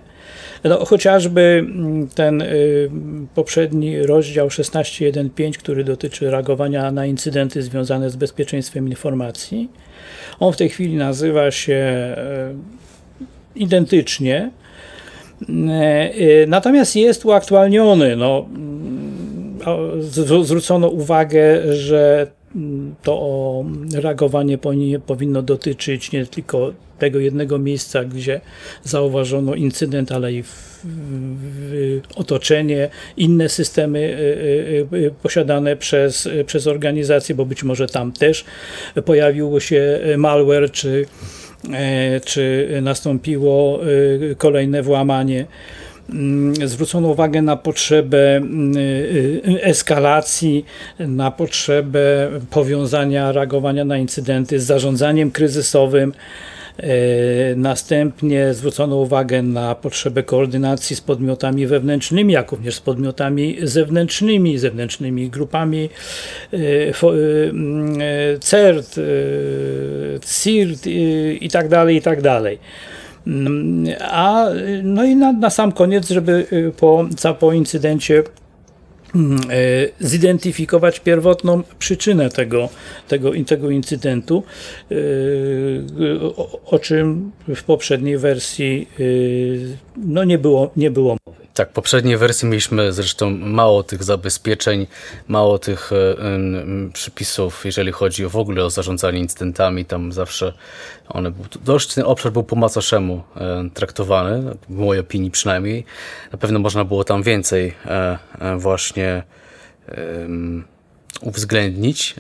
No, 0.65 0.85
chociażby 0.85 1.67
ten 2.15 2.43
y, 2.43 2.91
poprzedni 3.35 4.03
rozdział 4.03 4.49
16.1.5, 4.49 5.53
który 5.57 5.85
dotyczy 5.85 6.31
reagowania 6.31 6.93
na 6.93 7.07
incydenty 7.07 7.63
związane 7.63 8.11
z 8.11 8.17
bezpieczeństwem 8.17 8.89
informacji, 8.89 9.69
on 10.41 10.53
w 10.53 10.57
tej 10.57 10.69
chwili 10.69 10.97
nazywa 10.97 11.51
się 11.51 11.97
y, 13.57 13.61
identycznie, 13.61 14.51
y, 15.43 16.47
natomiast 16.49 16.97
jest 16.97 17.25
uaktualniony. 17.25 18.17
No, 18.17 18.47
zwrócono 20.43 20.89
uwagę, 20.89 21.75
że 21.77 22.27
to 23.03 23.65
reagowanie 23.95 24.59
powinno 25.07 25.43
dotyczyć 25.43 26.13
nie 26.13 26.27
tylko 26.27 26.73
tego 26.99 27.19
jednego 27.19 27.59
miejsca, 27.59 28.05
gdzie 28.05 28.41
zauważono 28.85 29.55
incydent, 29.55 30.13
ale 30.13 30.33
i 30.33 30.43
w, 30.43 30.83
w 30.85 32.01
otoczenie, 32.15 32.89
inne 33.17 33.49
systemy 33.49 33.99
y, 33.99 34.95
y, 34.95 35.07
y, 35.07 35.15
posiadane 35.23 35.77
przez, 35.77 36.29
przez 36.47 36.67
organizacje, 36.67 37.35
bo 37.35 37.47
być 37.47 37.65
może 37.65 37.87
tam 37.87 38.13
też 38.13 38.45
pojawiło 39.05 39.61
się 39.61 40.01
malware, 40.17 40.71
czy, 40.71 41.07
e, 41.73 42.21
czy 42.21 42.69
nastąpiło 42.83 43.81
kolejne 44.39 44.83
włamanie. 44.83 45.47
Mm, 46.11 46.69
zwrócono 46.69 47.09
uwagę 47.09 47.43
na 47.43 47.57
potrzebę 47.57 48.37
mm, 48.37 48.75
eskalacji, 49.63 50.65
na 50.99 51.31
potrzebę 51.31 52.31
powiązania 52.51 53.33
reagowania 53.33 53.85
na 53.85 53.99
incydenty 53.99 54.61
z 54.61 54.65
zarządzaniem 54.65 55.31
kryzysowym. 55.31 56.13
E, 56.77 56.87
następnie 57.57 58.55
zwrócono 58.55 58.97
uwagę 58.97 59.43
na 59.43 59.75
potrzebę 59.75 60.23
koordynacji 60.23 60.97
z 60.97 61.01
podmiotami 61.01 61.67
wewnętrznymi, 61.67 62.33
jak 62.33 62.53
również 62.53 62.75
z 62.75 62.81
podmiotami 62.81 63.57
zewnętrznymi, 63.63 64.59
zewnętrznymi 64.59 65.31
grupami 65.31 65.89
e, 66.53 66.59
CERT, 68.39 69.01
CIRT 70.43 70.87
i 71.41 71.49
tak 71.49 71.69
Mm, 73.27 73.85
a 74.01 74.47
no 74.83 75.05
i 75.05 75.17
na, 75.17 75.33
na 75.33 75.51
sam 75.51 75.73
koniec, 75.73 76.09
żeby 76.09 76.47
po, 76.77 77.07
po 77.41 77.53
incydencie 77.53 78.23
zidentyfikować 80.01 81.01
pierwotną 81.01 81.63
przyczynę 81.79 82.31
tego, 82.31 82.69
tego, 83.09 83.31
tego 83.47 83.71
incydentu, 83.71 84.43
e, 84.91 84.95
o, 86.67 86.79
czym 86.79 87.33
w 87.49 87.63
poprzedniej 87.63 88.19
wersji 88.19 88.89
e, 89.01 89.03
no 89.97 90.25
nie, 90.25 90.39
było, 90.39 90.71
nie 90.77 90.91
było 90.91 91.17
mowy. 91.27 91.43
Tak, 91.55 91.71
w 91.71 91.73
poprzedniej 91.73 92.17
wersji 92.17 92.49
mieliśmy 92.49 92.93
zresztą 92.93 93.31
mało 93.31 93.83
tych 93.83 94.03
zabezpieczeń, 94.05 94.87
mało 95.29 95.59
tych 95.59 95.91
przypisów, 96.93 97.65
jeżeli 97.65 97.93
chodzi 97.93 98.27
w 98.27 98.37
ogóle 98.37 98.65
o 98.65 98.71
zarządzanie 98.71 99.19
incydentami. 99.19 99.85
Tam 99.85 100.13
zawsze 100.13 100.53
one, 101.09 101.33
dość 101.65 101.95
ten 101.95 102.05
obszar 102.05 102.33
był 102.33 102.43
po 102.43 102.57
macoszemu 102.57 103.23
traktowany, 103.75 104.55
w 104.69 104.75
mojej 104.75 105.01
opinii 105.01 105.31
przynajmniej. 105.31 105.85
Na 106.33 106.39
pewno 106.39 106.59
można 106.59 106.85
było 106.85 107.05
tam 107.05 107.23
więcej 107.23 107.75
właśnie 108.59 109.02
uwzględnić 111.23 112.15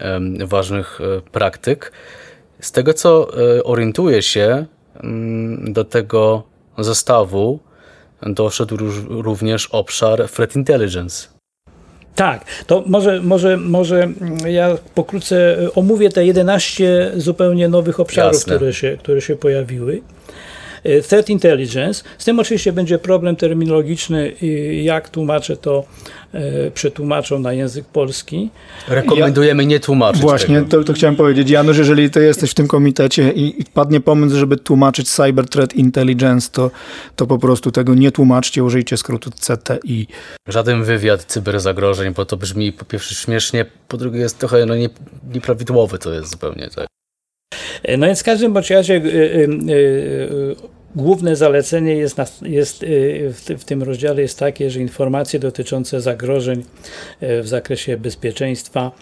ważnych 0.45 1.01
e, 1.01 1.21
praktyk. 1.31 1.92
Z 2.61 2.73
tego 2.73 2.95
co 2.95 3.29
e, 3.59 3.64
orientuję 3.64 4.23
się, 4.23 4.66
do 5.64 5.85
tego 5.85 6.42
zestawu 6.79 7.59
doszedł 8.27 8.77
również 9.09 9.66
obszar 9.66 10.29
threat 10.29 10.57
intelligence. 10.57 11.29
Tak, 12.14 12.45
to 12.66 12.85
może, 12.87 13.21
może, 13.21 13.57
może 13.57 14.09
ja 14.47 14.77
pokrótce 14.95 15.59
e, 15.59 15.75
omówię 15.75 16.11
te 16.11 16.27
11 16.27 17.12
zupełnie 17.16 17.68
nowych 17.68 18.01
obszarów, 18.01 18.45
które 18.45 18.73
się, 18.73 18.97
które 19.01 19.21
się 19.21 19.37
pojawiły. 19.37 20.03
Threat 21.09 21.31
Intelligence. 21.31 22.05
Z 22.18 22.25
tym 22.25 22.38
oczywiście 22.38 22.73
będzie 22.73 22.99
problem 22.99 23.37
terminologiczny, 23.37 24.33
jak 24.83 25.09
tłumaczę 25.09 25.57
to 25.57 25.85
przetłumaczą 26.75 27.38
na 27.38 27.53
język 27.53 27.85
polski. 27.85 28.51
Rekomendujemy 28.88 29.66
nie 29.66 29.81
tłumaczyć 29.81 30.23
Właśnie, 30.23 30.62
to, 30.62 30.85
to, 30.85 30.92
chciałem 30.92 31.16
powiedzieć. 31.16 31.51
Janusz, 31.51 31.79
jeżeli 31.79 32.11
ty 32.11 32.25
jesteś 32.25 32.51
w 32.51 32.55
tym 32.55 32.68
komitecie 32.68 33.33
i, 33.33 33.61
i 33.61 33.64
padnie 33.64 34.01
pomysł, 34.01 34.37
żeby 34.37 34.57
tłumaczyć 34.57 35.11
Cyber 35.11 35.49
Threat 35.49 35.75
Intelligence, 35.75 36.49
to, 36.53 36.71
to 37.16 37.27
po 37.27 37.38
prostu 37.38 37.71
tego 37.71 37.95
nie 37.95 38.12
tłumaczcie, 38.12 38.64
użyjcie 38.64 38.97
skrótu 38.97 39.31
CTI. 39.31 40.07
Żaden 40.49 40.85
wywiad 40.85 41.25
cyberzagrożeń, 41.25 42.14
bo 42.14 42.25
to 42.25 42.37
brzmi 42.37 42.73
po 42.73 42.85
pierwsze 42.85 43.14
śmiesznie, 43.14 43.66
po 43.88 43.97
drugie 43.97 44.21
jest 44.21 44.38
trochę 44.38 44.66
no, 44.66 44.77
nie, 44.77 44.88
nieprawidłowy 45.35 45.99
to 45.99 46.12
jest 46.12 46.31
zupełnie. 46.31 46.71
Tak. 46.75 46.87
E, 47.83 47.97
no 47.97 48.07
więc 48.07 48.21
w 48.21 48.25
każdym 48.25 48.57
razie 48.57 48.95
yy, 48.95 49.01
yy, 49.01 49.49
yy, 49.66 50.57
Główne 50.97 51.37
zalecenie 51.37 51.95
jest, 51.95 52.19
na, 52.19 52.25
jest 52.43 52.83
y, 52.83 53.33
w, 53.33 53.61
w, 53.61 53.65
tym 53.65 53.83
rozdziale 53.83 54.23
jest 54.23 54.39
takie, 54.39 54.71
że 54.71 54.81
informacje 54.81 55.39
dotyczące 55.39 56.01
zagrożeń 56.01 56.65
y, 57.23 57.43
w 57.43 57.49
zakresie 57.49 57.97
bezpieczeństwa 57.97 58.93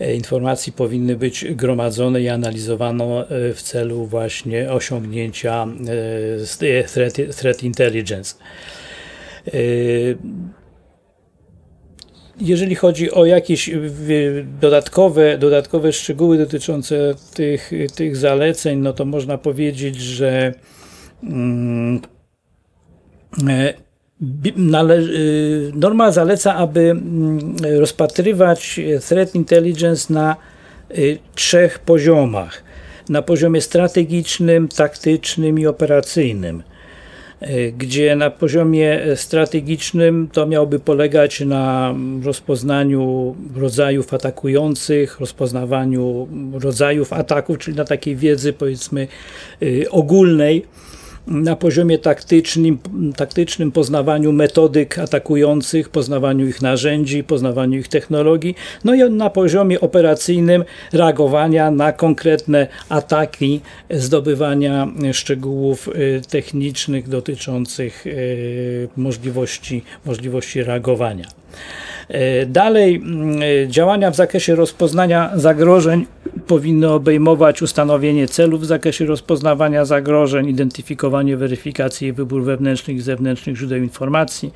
y, 0.00 0.14
informacji 0.14 0.72
powinny 0.72 1.16
być 1.16 1.44
gromadzone 1.44 2.20
i 2.20 2.28
analizowane 2.28 3.24
w 3.54 3.62
celu 3.62 4.06
właśnie 4.06 4.72
osiągnięcia 4.72 5.66
threat, 6.92 7.36
threat 7.36 7.62
intelligence. 7.62 8.34
Jeżeli 12.40 12.74
chodzi 12.74 13.10
o 13.10 13.24
jakieś 13.24 13.70
dodatkowe, 14.60 15.38
dodatkowe 15.38 15.92
szczegóły 15.92 16.38
dotyczące 16.38 17.14
tych, 17.34 17.70
tych 17.94 18.16
zaleceń, 18.16 18.78
no 18.78 18.92
to 18.92 19.04
można 19.04 19.38
powiedzieć, 19.38 19.96
że 19.96 20.54
norma 25.74 26.12
zaleca, 26.12 26.54
aby 26.54 26.80
mm, 26.80 27.56
rozpatrywać 27.78 28.80
threat 29.08 29.34
intelligence 29.34 30.14
na 30.14 30.36
y, 30.98 31.18
trzech 31.34 31.78
poziomach. 31.78 32.62
Na 33.08 33.22
poziomie 33.22 33.60
strategicznym, 33.60 34.68
taktycznym 34.68 35.58
i 35.58 35.66
operacyjnym. 35.66 36.62
E, 37.40 37.72
gdzie 37.72 38.16
na 38.16 38.30
poziomie 38.30 39.00
strategicznym 39.14 40.28
to 40.32 40.46
miałoby 40.46 40.78
polegać 40.78 41.40
na 41.40 41.94
rozpoznaniu 42.22 43.34
rodzajów 43.56 44.14
atakujących, 44.14 45.20
rozpoznawaniu 45.20 46.28
rodzajów 46.52 47.12
ataków, 47.12 47.58
czyli 47.58 47.76
na 47.76 47.84
takiej 47.84 48.16
wiedzy 48.16 48.52
powiedzmy 48.52 49.08
y, 49.62 49.86
ogólnej 49.90 50.64
na 51.28 51.56
poziomie 51.56 51.98
taktycznym, 51.98 52.78
taktycznym 53.16 53.72
poznawaniu 53.72 54.32
metodyk 54.32 54.98
atakujących, 54.98 55.88
poznawaniu 55.88 56.48
ich 56.48 56.62
narzędzi, 56.62 57.24
poznawaniu 57.24 57.78
ich 57.78 57.88
technologii, 57.88 58.54
no 58.84 58.94
i 58.94 59.10
na 59.10 59.30
poziomie 59.30 59.80
operacyjnym 59.80 60.64
reagowania 60.92 61.70
na 61.70 61.92
konkretne 61.92 62.66
ataki, 62.88 63.60
zdobywania 63.90 64.88
szczegółów 65.12 65.88
y, 65.88 66.20
technicznych 66.28 67.08
dotyczących 67.08 68.06
y, 68.06 68.88
możliwości, 68.96 69.82
możliwości 70.04 70.62
reagowania. 70.62 71.28
E, 72.08 72.46
dalej, 72.46 72.96
mm, 72.96 73.42
e, 73.42 73.68
działania 73.68 74.10
w 74.10 74.16
zakresie 74.16 74.54
rozpoznania 74.54 75.30
zagrożeń 75.34 76.06
powinny 76.46 76.90
obejmować 76.90 77.62
ustanowienie 77.62 78.28
celów 78.28 78.60
w 78.60 78.64
zakresie 78.64 79.06
rozpoznawania 79.06 79.84
zagrożeń, 79.84 80.48
identyfikowanie, 80.48 81.36
weryfikację 81.36 82.08
i 82.08 82.12
wybór 82.12 82.44
wewnętrznych 82.44 82.96
i 82.96 83.00
zewnętrznych 83.00 83.56
źródeł 83.56 83.78
informacji, 83.78 84.52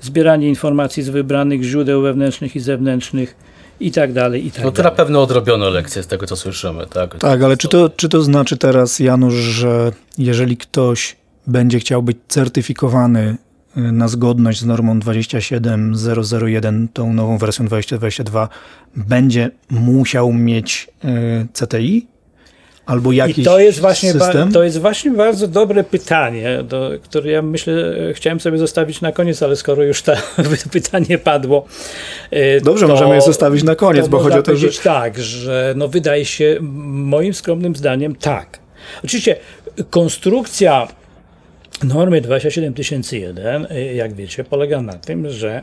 zbieranie 0.00 0.48
informacji 0.48 1.02
z 1.02 1.08
wybranych 1.08 1.62
źródeł 1.62 2.02
wewnętrznych 2.02 2.56
i 2.56 2.60
zewnętrznych 2.60 3.36
i 3.80 3.90
tak 3.92 4.12
dalej, 4.12 4.46
i 4.46 4.50
tak 4.50 4.64
No 4.64 4.70
to 4.70 4.76
dalej. 4.76 4.92
na 4.92 4.96
pewno 4.96 5.22
odrobiono 5.22 5.70
lekcję 5.70 6.02
z 6.02 6.06
tego, 6.06 6.26
co 6.26 6.36
słyszymy, 6.36 6.86
tak? 6.86 7.18
Tak, 7.18 7.42
ale 7.42 7.56
czy 7.56 7.68
to, 7.68 7.90
czy 7.96 8.08
to 8.08 8.22
znaczy 8.22 8.56
teraz, 8.56 8.98
Janusz, 8.98 9.34
że 9.34 9.92
jeżeli 10.18 10.56
ktoś 10.56 11.16
będzie 11.46 11.78
chciał 11.78 12.02
być 12.02 12.16
certyfikowany 12.28 13.36
na 13.76 14.08
zgodność 14.08 14.60
z 14.60 14.64
normą 14.64 15.00
27001, 15.00 16.88
tą 16.92 17.12
nową 17.12 17.38
wersją 17.38 17.66
2022, 17.66 18.48
będzie 18.96 19.50
musiał 19.70 20.32
mieć 20.32 20.88
e, 21.04 21.46
CTI? 21.52 22.06
Albo 22.86 23.12
jakiś 23.12 23.38
I 23.38 23.44
to 23.44 23.58
jest 23.58 23.80
właśnie 23.80 24.12
system? 24.12 24.52
to 24.52 24.62
jest 24.62 24.78
właśnie 24.78 25.10
bardzo 25.10 25.48
dobre 25.48 25.84
pytanie, 25.84 26.62
do, 26.64 26.90
które 27.02 27.30
ja 27.30 27.42
myślę, 27.42 27.94
chciałem 28.14 28.40
sobie 28.40 28.58
zostawić 28.58 29.00
na 29.00 29.12
koniec, 29.12 29.42
ale 29.42 29.56
skoro 29.56 29.82
już 29.82 30.02
to 30.02 30.12
pytanie 30.72 31.18
padło. 31.18 31.66
E, 32.30 32.60
Dobrze, 32.60 32.86
to, 32.86 32.92
możemy 32.92 33.14
je 33.14 33.20
zostawić 33.20 33.62
na 33.62 33.74
koniec, 33.74 34.08
bo 34.08 34.18
chodzi 34.18 34.38
o 34.38 34.42
to, 34.42 34.56
że. 34.56 34.68
tak, 34.82 35.18
że 35.18 35.74
no 35.76 35.88
wydaje 35.88 36.24
się, 36.24 36.58
moim 36.60 37.34
skromnym 37.34 37.76
zdaniem, 37.76 38.16
tak. 38.16 38.58
Oczywiście 39.04 39.36
konstrukcja 39.90 40.88
normy 41.84 42.20
27001, 42.20 43.66
jak 43.94 44.14
wiecie, 44.14 44.44
polega 44.44 44.82
na 44.82 44.92
tym, 44.92 45.30
że 45.30 45.62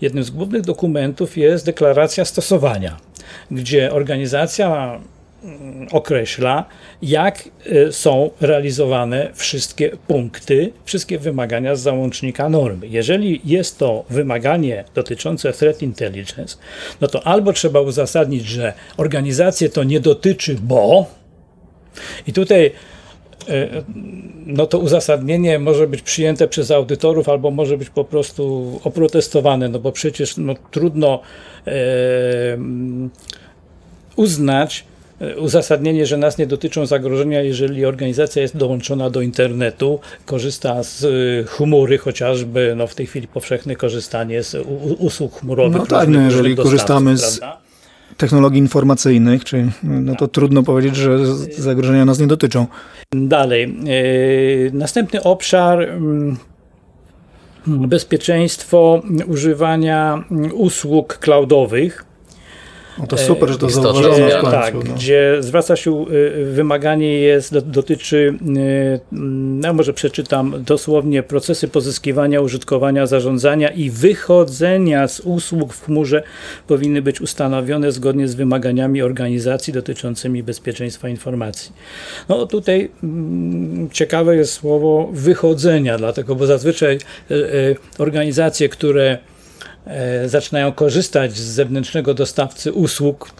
jednym 0.00 0.24
z 0.24 0.30
głównych 0.30 0.62
dokumentów 0.62 1.36
jest 1.36 1.66
deklaracja 1.66 2.24
stosowania, 2.24 2.96
gdzie 3.50 3.92
organizacja 3.92 5.00
mm, 5.44 5.88
określa, 5.90 6.64
jak 7.02 7.48
y, 7.66 7.92
są 7.92 8.30
realizowane 8.40 9.30
wszystkie 9.34 9.90
punkty, 10.06 10.72
wszystkie 10.84 11.18
wymagania 11.18 11.76
z 11.76 11.80
załącznika 11.80 12.48
normy. 12.48 12.86
Jeżeli 12.86 13.40
jest 13.44 13.78
to 13.78 14.04
wymaganie 14.10 14.84
dotyczące 14.94 15.52
threat 15.52 15.82
intelligence, 15.82 16.56
no 17.00 17.08
to 17.08 17.26
albo 17.26 17.52
trzeba 17.52 17.80
uzasadnić, 17.80 18.46
że 18.46 18.72
organizację 18.96 19.68
to 19.68 19.84
nie 19.84 20.00
dotyczy, 20.00 20.56
bo 20.62 21.06
i 22.26 22.32
tutaj 22.32 22.72
no 24.46 24.66
to 24.66 24.78
uzasadnienie 24.78 25.58
może 25.58 25.86
być 25.86 26.02
przyjęte 26.02 26.48
przez 26.48 26.70
audytorów 26.70 27.28
albo 27.28 27.50
może 27.50 27.78
być 27.78 27.90
po 27.90 28.04
prostu 28.04 28.80
oprotestowane, 28.84 29.68
no 29.68 29.78
bo 29.78 29.92
przecież 29.92 30.36
no, 30.36 30.54
trudno 30.70 31.20
e, 31.66 31.72
uznać 34.16 34.84
e, 35.20 35.36
uzasadnienie, 35.36 36.06
że 36.06 36.16
nas 36.16 36.38
nie 36.38 36.46
dotyczą 36.46 36.86
zagrożenia, 36.86 37.42
jeżeli 37.42 37.84
organizacja 37.84 38.42
jest 38.42 38.56
dołączona 38.56 39.10
do 39.10 39.20
internetu, 39.20 40.00
korzysta 40.26 40.82
z 40.82 41.06
chmury 41.48 41.98
chociażby, 41.98 42.74
no 42.76 42.86
w 42.86 42.94
tej 42.94 43.06
chwili 43.06 43.28
powszechne 43.28 43.76
korzystanie 43.76 44.42
z 44.42 44.56
usług 44.98 45.40
chmurowych. 45.40 45.80
No 45.80 45.86
tak, 45.86 46.08
no 46.08 46.22
jeżeli 46.22 46.56
korzystamy 46.56 47.16
z? 47.16 47.40
Technologii 48.20 48.58
informacyjnych, 48.58 49.44
czyli 49.44 49.70
no 49.82 50.14
to 50.14 50.28
trudno 50.28 50.62
powiedzieć, 50.62 50.96
że 50.96 51.36
zagrożenia 51.58 52.04
nas 52.04 52.18
nie 52.18 52.26
dotyczą. 52.26 52.66
Dalej. 53.12 53.62
E, 53.64 54.70
następny 54.72 55.22
obszar 55.22 55.82
mm, 55.82 56.36
bezpieczeństwo 57.66 59.02
używania 59.26 60.24
usług 60.54 61.18
cloudowych. 61.18 62.09
No 62.98 63.06
to 63.06 63.18
super, 63.18 63.48
że 63.48 63.58
to 63.58 63.66
e, 63.66 63.70
zauważono 63.70 64.28
w 64.28 64.30
końcu. 64.30 64.50
Tak, 64.50 64.74
no. 64.74 64.80
gdzie 64.80 65.36
zwraca 65.40 65.76
się 65.76 66.04
e, 66.40 66.44
wymaganie 66.44 67.18
jest, 67.18 67.58
dotyczy, 67.58 68.34
e, 68.56 69.00
no 69.12 69.72
może 69.72 69.92
przeczytam 69.92 70.64
dosłownie, 70.66 71.22
procesy 71.22 71.68
pozyskiwania, 71.68 72.40
użytkowania, 72.40 73.06
zarządzania 73.06 73.68
i 73.68 73.90
wychodzenia 73.90 75.08
z 75.08 75.20
usług 75.20 75.72
w 75.72 75.84
chmurze 75.84 76.22
powinny 76.66 77.02
być 77.02 77.20
ustanowione 77.20 77.92
zgodnie 77.92 78.28
z 78.28 78.34
wymaganiami 78.34 79.02
organizacji 79.02 79.72
dotyczącymi 79.72 80.42
bezpieczeństwa 80.42 81.08
informacji. 81.08 81.72
No 82.28 82.46
tutaj 82.46 82.90
mm, 83.02 83.90
ciekawe 83.90 84.36
jest 84.36 84.52
słowo 84.52 85.10
wychodzenia, 85.12 85.98
dlatego, 85.98 86.34
bo 86.34 86.46
zazwyczaj 86.46 86.98
organizacje, 87.98 88.68
które 88.68 89.18
zaczynają 90.26 90.72
korzystać 90.72 91.32
z 91.32 91.40
zewnętrznego 91.40 92.14
dostawcy 92.14 92.72
usług, 92.72 93.30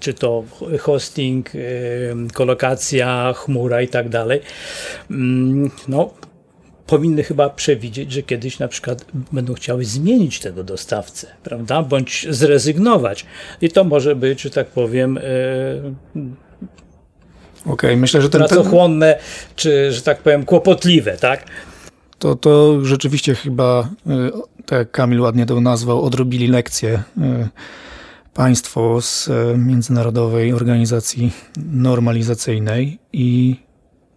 czy 0.00 0.14
to 0.14 0.44
hosting, 0.80 1.50
e, 1.54 1.58
kolokacja, 2.32 3.32
chmura 3.36 3.82
i 3.82 3.88
tak 3.88 4.08
dalej, 4.08 4.40
mm, 5.10 5.70
no, 5.88 6.10
powinny 6.86 7.22
chyba 7.22 7.50
przewidzieć, 7.50 8.12
że 8.12 8.22
kiedyś 8.22 8.58
na 8.58 8.68
przykład 8.68 9.04
będą 9.32 9.54
chciały 9.54 9.84
zmienić 9.84 10.40
tego 10.40 10.64
dostawcę, 10.64 11.26
prawda, 11.42 11.82
bądź 11.82 12.26
zrezygnować. 12.30 13.26
I 13.60 13.68
to 13.68 13.84
może 13.84 14.16
być, 14.16 14.40
że 14.40 14.50
tak 14.50 14.66
powiem, 14.66 15.18
e, 15.18 15.22
Okej, 17.60 17.72
okay, 17.72 17.96
myślę, 17.96 18.22
że 18.22 18.28
ten, 18.28 18.38
pracochłonne, 18.38 19.18
czy, 19.56 19.92
że 19.92 20.02
tak 20.02 20.18
powiem, 20.18 20.44
kłopotliwe, 20.44 21.16
tak? 21.16 21.44
To, 22.18 22.34
to 22.34 22.84
rzeczywiście 22.84 23.34
chyba 23.34 23.88
tak 24.66 24.78
jak 24.78 24.90
Kamil 24.90 25.20
ładnie 25.20 25.46
to 25.46 25.60
nazwał, 25.60 26.02
odrobili 26.02 26.48
lekcję 26.48 27.02
e, 27.20 27.48
państwo 28.34 29.00
z 29.00 29.28
e, 29.28 29.58
Międzynarodowej 29.58 30.52
Organizacji 30.52 31.32
Normalizacyjnej 31.72 32.98
i 33.12 33.56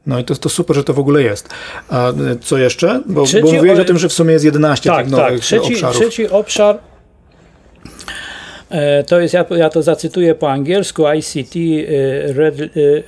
no 0.05 0.19
i 0.19 0.23
to, 0.23 0.35
to 0.35 0.49
super, 0.49 0.75
że 0.75 0.83
to 0.83 0.93
w 0.93 0.99
ogóle 0.99 1.23
jest. 1.23 1.49
A 1.89 2.09
e, 2.09 2.13
co 2.41 2.57
jeszcze? 2.57 3.01
Bo, 3.05 3.25
trzeci, 3.25 3.43
bo 3.43 3.53
mówiłeś 3.53 3.79
o 3.79 3.85
tym, 3.85 3.97
że 3.97 4.09
w 4.09 4.13
sumie 4.13 4.33
jest 4.33 4.45
11 4.45 4.89
tak, 4.89 5.03
tych 5.03 5.11
nowych 5.11 5.31
tak. 5.31 5.39
trzeci, 5.39 5.73
obszarów. 5.73 5.97
Trzeci 5.97 6.29
obszar 6.29 6.79
to 9.07 9.19
jest, 9.19 9.33
ja, 9.33 9.45
ja, 9.57 9.69
to 9.69 9.83
zacytuję 9.83 10.35
po 10.35 10.51
angielsku, 10.51 11.03
ICT 11.17 11.55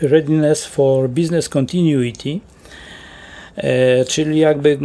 Readiness 0.02 0.66
for 0.66 1.10
Business 1.10 1.50
Continuity, 1.50 2.40
czyli 4.08 4.40
jakby 4.40 4.80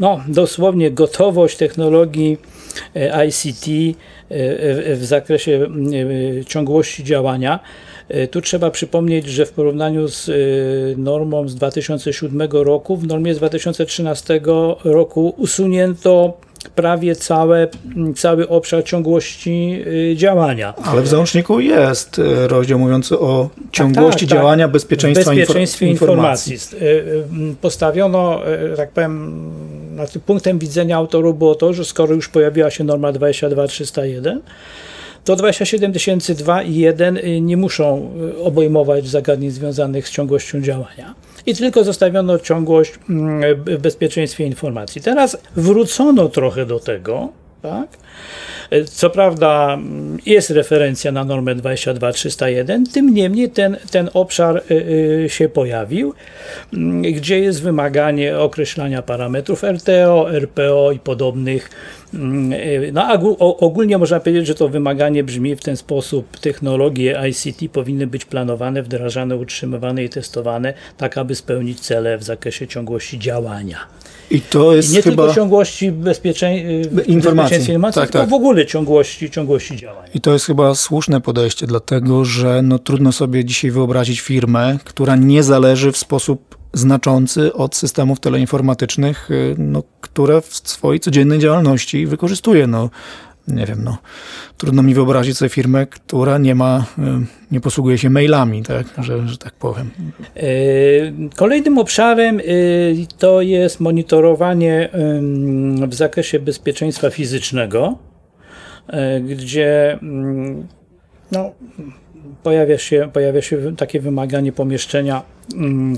no, 0.00 0.20
dosłownie 0.28 0.90
gotowość 0.90 1.56
technologii 1.56 2.38
e, 2.96 3.26
ICT 3.26 3.66
e, 3.68 4.96
w 4.96 5.04
zakresie 5.04 5.66
ciągłości 6.46 7.04
działania. 7.04 7.60
E, 8.08 8.26
tu 8.26 8.40
trzeba 8.40 8.70
przypomnieć, 8.70 9.26
że 9.26 9.46
w 9.46 9.52
porównaniu 9.52 10.08
z 10.08 10.30
normą 10.98 11.48
z 11.48 11.54
2007 11.54 12.42
roku, 12.52 12.96
w 12.96 13.06
normie 13.06 13.34
z 13.34 13.38
2013 13.38 14.40
roku 14.84 15.34
usunięto 15.36 16.38
prawie 16.74 17.16
całe, 17.16 17.68
cały 18.16 18.48
obszar 18.48 18.84
ciągłości 18.84 19.82
y, 20.12 20.16
działania. 20.16 20.74
Ale 20.84 21.02
w 21.02 21.08
załączniku 21.08 21.60
jest 21.60 22.18
y, 22.18 22.48
rozdział 22.48 22.78
mówiący 22.78 23.18
o 23.18 23.50
ciągłości 23.72 24.20
tak, 24.20 24.28
tak, 24.28 24.38
działania 24.38 24.64
tak. 24.64 24.72
bezpieczeństwa 24.72 25.34
bezpieczeństwie 25.34 25.86
informacji. 25.86 26.52
informacji. 26.52 26.86
Y, 27.52 27.56
postawiono, 27.60 28.40
tak 28.76 28.90
powiem, 28.90 29.50
punktem 30.26 30.58
widzenia 30.58 30.96
autorów 30.96 31.38
było 31.38 31.54
to, 31.54 31.72
że 31.72 31.84
skoro 31.84 32.14
już 32.14 32.28
pojawiła 32.28 32.70
się 32.70 32.84
norma 32.84 33.12
22301, 33.12 34.40
to 35.24 35.36
27002 35.36 36.62
i 36.62 36.74
1 36.74 37.18
nie 37.40 37.56
muszą 37.56 38.10
obejmować 38.42 39.08
zagadnień 39.08 39.50
związanych 39.50 40.08
z 40.08 40.10
ciągłością 40.10 40.60
działania 40.60 41.14
i 41.46 41.54
tylko 41.54 41.84
zostawiono 41.84 42.38
ciągłość 42.38 42.92
mm, 43.10 43.64
w 43.64 43.78
bezpieczeństwie 43.78 44.44
informacji. 44.46 45.02
Teraz 45.02 45.36
wrócono 45.56 46.28
trochę 46.28 46.66
do 46.66 46.80
tego, 46.80 47.28
tak? 47.62 47.88
Co 48.86 49.10
prawda 49.10 49.74
mm, 49.74 50.18
jest 50.26 50.50
referencja 50.50 51.12
na 51.12 51.24
normę 51.24 51.54
22301, 51.54 52.86
tym 52.86 53.14
niemniej 53.14 53.50
ten, 53.50 53.76
ten 53.90 54.10
obszar 54.14 54.62
y, 54.70 54.74
y, 55.24 55.28
się 55.28 55.48
pojawił, 55.48 56.14
mm, 56.74 57.02
gdzie 57.02 57.40
jest 57.40 57.62
wymaganie 57.62 58.38
określania 58.38 59.02
parametrów 59.02 59.64
RTO, 59.64 60.32
RPO 60.32 60.92
i 60.92 60.98
podobnych 60.98 61.70
Mm, 62.14 62.52
no, 62.92 63.18
ogólnie 63.58 63.98
można 63.98 64.20
powiedzieć, 64.20 64.46
że 64.46 64.54
to 64.54 64.68
wymaganie 64.68 65.24
brzmi 65.24 65.56
w 65.56 65.60
ten 65.60 65.76
sposób. 65.76 66.38
Technologie 66.38 67.20
ICT 67.28 67.72
powinny 67.72 68.06
być 68.06 68.24
planowane, 68.24 68.82
wdrażane, 68.82 69.36
utrzymywane 69.36 70.04
i 70.04 70.08
testowane, 70.08 70.74
tak 70.96 71.18
aby 71.18 71.34
spełnić 71.34 71.80
cele 71.80 72.18
w 72.18 72.22
zakresie 72.22 72.66
ciągłości 72.66 73.18
działania. 73.18 73.78
I 74.30 74.40
to 74.40 74.74
jest 74.74 74.90
I 74.90 74.94
nie 74.94 75.02
chyba... 75.02 75.22
tylko 75.22 75.34
ciągłości 75.34 75.92
bezpieczeń... 75.92 76.58
Y, 76.58 77.04
informacji, 77.06 77.56
informacji 77.56 78.00
tak, 78.00 78.10
tylko 78.10 78.18
tak. 78.18 78.30
w 78.30 78.34
ogóle 78.34 78.66
ciągłości, 78.66 79.30
ciągłości 79.30 79.76
działania. 79.76 80.08
I 80.14 80.20
to 80.20 80.32
jest 80.32 80.46
chyba 80.46 80.74
słuszne 80.74 81.20
podejście, 81.20 81.66
dlatego 81.66 82.24
że 82.24 82.62
no, 82.62 82.78
trudno 82.78 83.12
sobie 83.12 83.44
dzisiaj 83.44 83.70
wyobrazić 83.70 84.20
firmę, 84.20 84.78
która 84.84 85.16
nie 85.16 85.42
zależy 85.42 85.92
w 85.92 85.96
sposób 85.96 86.56
znaczący 86.72 87.52
od 87.52 87.76
systemów 87.76 88.20
teleinformatycznych, 88.20 89.30
y, 89.30 89.54
no, 89.58 89.82
które 90.00 90.40
w 90.40 90.56
swojej 90.56 91.00
codziennej 91.00 91.38
działalności 91.38 92.06
wykorzystuje. 92.06 92.66
No, 92.66 92.90
nie 93.48 93.66
wiem, 93.66 93.84
no, 93.84 93.98
trudno 94.56 94.82
mi 94.82 94.94
wyobrazić 94.94 95.38
sobie 95.38 95.48
firmę, 95.48 95.86
która 95.86 96.38
nie 96.38 96.54
ma, 96.54 96.84
y, 96.98 97.02
nie 97.50 97.60
posługuje 97.60 97.98
się 97.98 98.10
mailami, 98.10 98.62
tak, 98.62 98.86
że, 98.98 99.28
że 99.28 99.38
tak 99.38 99.52
powiem. 99.52 99.90
E, 100.36 100.42
kolejnym 101.36 101.78
obszarem 101.78 102.40
y, 102.40 103.06
to 103.18 103.40
jest 103.40 103.80
monitorowanie 103.80 104.88
w 105.88 105.94
zakresie 105.94 106.38
bezpieczeństwa 106.38 107.10
fizycznego, 107.10 107.98
e, 108.88 109.20
gdzie 109.20 109.98
mm, 110.02 110.66
no, 111.32 111.50
pojawia, 112.42 112.78
się, 112.78 113.10
pojawia 113.12 113.42
się 113.42 113.76
takie 113.76 114.00
wymaganie 114.00 114.52
pomieszczenia 114.52 115.22
mm, 115.54 115.96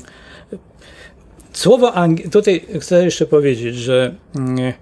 Słowo 1.52 1.92
tutaj 2.32 2.66
chcę 2.80 3.04
jeszcze 3.04 3.26
powiedzieć, 3.26 3.76
że 3.76 4.14
mm, 4.36 4.72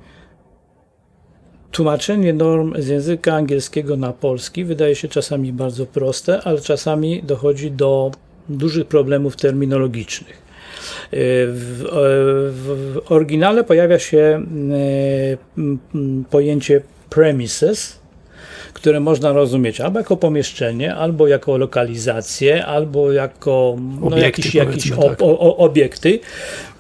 tłumaczenie 1.73 2.33
norm 2.33 2.75
z 2.83 2.89
języka 2.89 3.35
angielskiego 3.35 3.97
na 3.97 4.13
polski 4.13 4.65
wydaje 4.65 4.97
się 4.97 5.09
czasami 5.09 5.53
bardzo 5.53 5.87
proste, 5.87 6.41
ale 6.45 6.61
czasami 6.61 7.23
dochodzi 7.23 7.71
do 7.71 8.11
dużych 8.49 8.87
problemów 8.87 9.37
terminologicznych. 9.37 10.43
Y, 11.13 11.17
w, 11.47 11.85
w, 12.53 12.93
w 12.95 13.13
oryginale 13.13 13.65
pojawia 13.65 13.99
się 13.99 14.47
y, 15.57 16.25
pojęcie 16.31 16.81
premises, 17.11 18.00
które 18.81 19.01
można 19.01 19.33
rozumieć 19.33 19.81
albo 19.81 19.99
jako 19.99 20.17
pomieszczenie, 20.17 20.95
albo 20.95 21.29
jako 21.29 21.57
lokalizację, 21.59 22.67
albo 22.67 23.13
jako 23.13 23.77
no, 24.01 24.07
Obiekty, 24.07 24.23
jakieś, 24.23 24.55
jakieś 24.55 24.93
o, 24.93 25.03
tak. 25.09 25.23
o, 25.23 25.57
obiekty. 25.57 26.19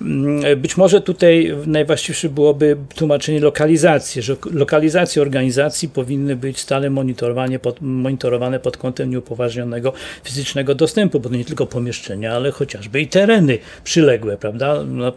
Mm, 0.02 0.60
Być 0.60 0.76
może 0.76 1.00
tutaj 1.00 1.54
najwłaściwsze 1.66 2.28
byłoby 2.28 2.76
tłumaczenie 2.94 3.40
lokalizacji, 3.40 4.22
że 4.22 4.36
lokalizacje 4.52 5.22
organizacji 5.22 5.88
powinny 5.88 6.36
być 6.36 6.58
stale 6.60 6.90
monitorowane 6.90 7.58
pod, 7.58 7.76
monitorowane 7.80 8.60
pod 8.60 8.76
kątem 8.76 9.10
nieupoważnionego 9.10 9.92
fizycznego 10.24 10.74
dostępu, 10.74 11.20
bo 11.20 11.28
to 11.28 11.34
nie 11.36 11.44
tylko 11.44 11.66
pomieszczenia, 11.66 12.32
ale 12.32 12.50
chociażby 12.50 13.00
i 13.00 13.06
tereny 13.08 13.58
przyległe, 13.84 14.36
prawda, 14.36 14.84
na, 14.84 15.12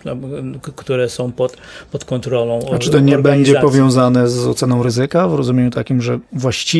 k- 0.61 0.71
które 0.75 1.09
są 1.09 1.31
pod, 1.31 1.57
pod 1.91 2.05
kontrolą 2.05 2.59
A 2.73 2.77
czy 2.77 2.89
to 2.89 2.99
nie 2.99 3.17
będzie 3.17 3.53
powiązane 3.55 4.27
z 4.29 4.47
oceną 4.47 4.83
ryzyka 4.83 5.27
w 5.27 5.35
rozumieniu 5.35 5.69
takim, 5.71 6.01
że 6.01 6.19
właściwie 6.31 6.72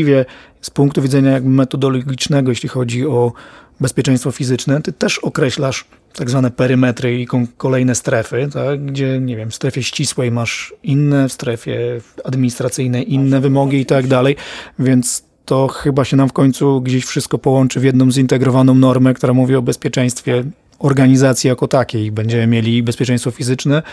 z 0.62 0.70
punktu 0.70 1.02
widzenia 1.02 1.32
jakby 1.32 1.50
metodologicznego, 1.50 2.52
jeśli 2.52 2.70
chodzi 2.70 3.08
o 3.08 3.34
bezpieczeństwo 3.80 4.32
fizyczne, 4.32 4.82
ty 4.82 4.94
też 4.94 5.20
określasz 5.20 5.86
tak 6.16 6.30
zwane 6.30 6.52
perymetry 6.52 7.22
i 7.22 7.28
kolejne 7.58 7.96
strefy, 7.96 8.50
tak? 8.54 8.86
gdzie, 8.86 9.20
nie 9.20 9.38
wiem, 9.38 9.52
w 9.52 9.56
strefie 9.56 9.84
ścisłej 9.84 10.32
masz 10.32 10.74
inne, 10.84 11.30
w 11.30 11.34
strefie 11.34 12.02
administracyjnej 12.24 13.14
inne 13.14 13.42
wymogi 13.42 13.78
i 13.78 13.86
tak 13.86 14.08
dalej, 14.08 14.36
więc 14.80 15.24
to 15.46 15.68
chyba 15.68 16.06
się 16.06 16.18
nam 16.18 16.30
w 16.30 16.34
końcu 16.34 16.82
gdzieś 16.82 17.06
wszystko 17.06 17.38
połączy 17.38 17.80
w 17.80 17.84
jedną 17.84 18.12
zintegrowaną 18.12 18.76
normę, 18.76 19.14
która 19.14 19.34
mówi 19.34 19.56
o 19.56 19.62
bezpieczeństwie 19.62 20.44
organizacji 20.80 21.48
jako 21.48 21.68
takiej. 21.68 22.12
Będziemy 22.12 22.48
mieli 22.48 22.84
bezpieczeństwo 22.84 23.32
fizyczne 23.32 23.84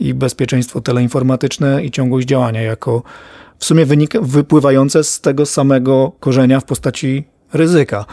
i 0.00 0.14
bezpieczeństwo 0.14 0.80
teleinformatyczne 0.80 1.84
i 1.84 1.90
ciągłość 1.90 2.28
działania 2.28 2.62
jako 2.62 3.02
w 3.58 3.64
sumie 3.64 3.86
wynika, 3.86 4.18
wypływające 4.22 5.04
z 5.04 5.20
tego 5.20 5.46
samego 5.46 6.12
korzenia 6.20 6.60
w 6.60 6.64
postaci 6.64 7.24
ryzyka. 7.52 8.04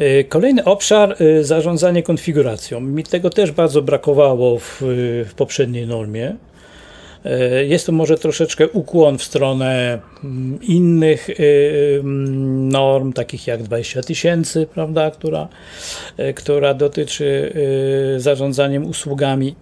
Y, 0.00 0.24
Kolejny 0.28 0.64
obszar 0.64 1.22
y, 1.22 1.44
zarządzanie 1.44 2.02
konfiguracją. 2.02 2.80
Mi 2.80 3.04
tego 3.04 3.30
też 3.30 3.52
bardzo 3.52 3.82
brakowało 3.82 4.58
w, 4.58 4.82
y, 4.82 5.24
w 5.28 5.34
poprzedniej 5.34 5.86
normie. 5.86 6.36
Jest 7.66 7.86
to 7.86 7.92
może 7.92 8.18
troszeczkę 8.18 8.68
ukłon 8.68 9.18
w 9.18 9.22
stronę 9.22 9.98
mm, 10.24 10.58
innych 10.62 11.28
norm, 12.54 13.12
takich 13.12 13.46
jak 13.46 13.62
20 13.62 14.02
tysięcy, 14.02 14.66
prawda, 14.74 15.10
która, 15.10 15.48
która 16.34 16.74
dotyczy 16.74 17.52
zarządzaniem 18.16 18.86
usługami. 18.86 19.54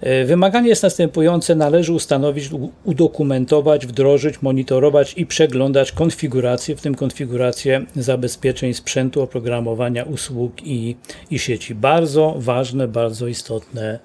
E, 0.00 0.24
Wymaganie 0.24 0.68
jest 0.68 0.82
następujące: 0.82 1.54
należy 1.54 1.92
ustanowić, 1.92 2.50
udokumentować, 2.84 3.86
wdrożyć, 3.86 4.42
monitorować 4.42 5.14
i 5.16 5.26
przeglądać 5.26 5.92
konfigurację, 5.92 6.76
w 6.76 6.80
tym 6.80 6.94
konfigurację 6.94 7.86
zabezpieczeń 7.96 8.74
sprzętu, 8.74 9.22
oprogramowania, 9.22 10.04
usług 10.04 10.52
i, 10.62 10.96
i 11.30 11.38
sieci. 11.38 11.74
Bardzo 11.74 12.34
ważne, 12.38 12.88
bardzo 12.88 13.26
istotne. 13.26 13.98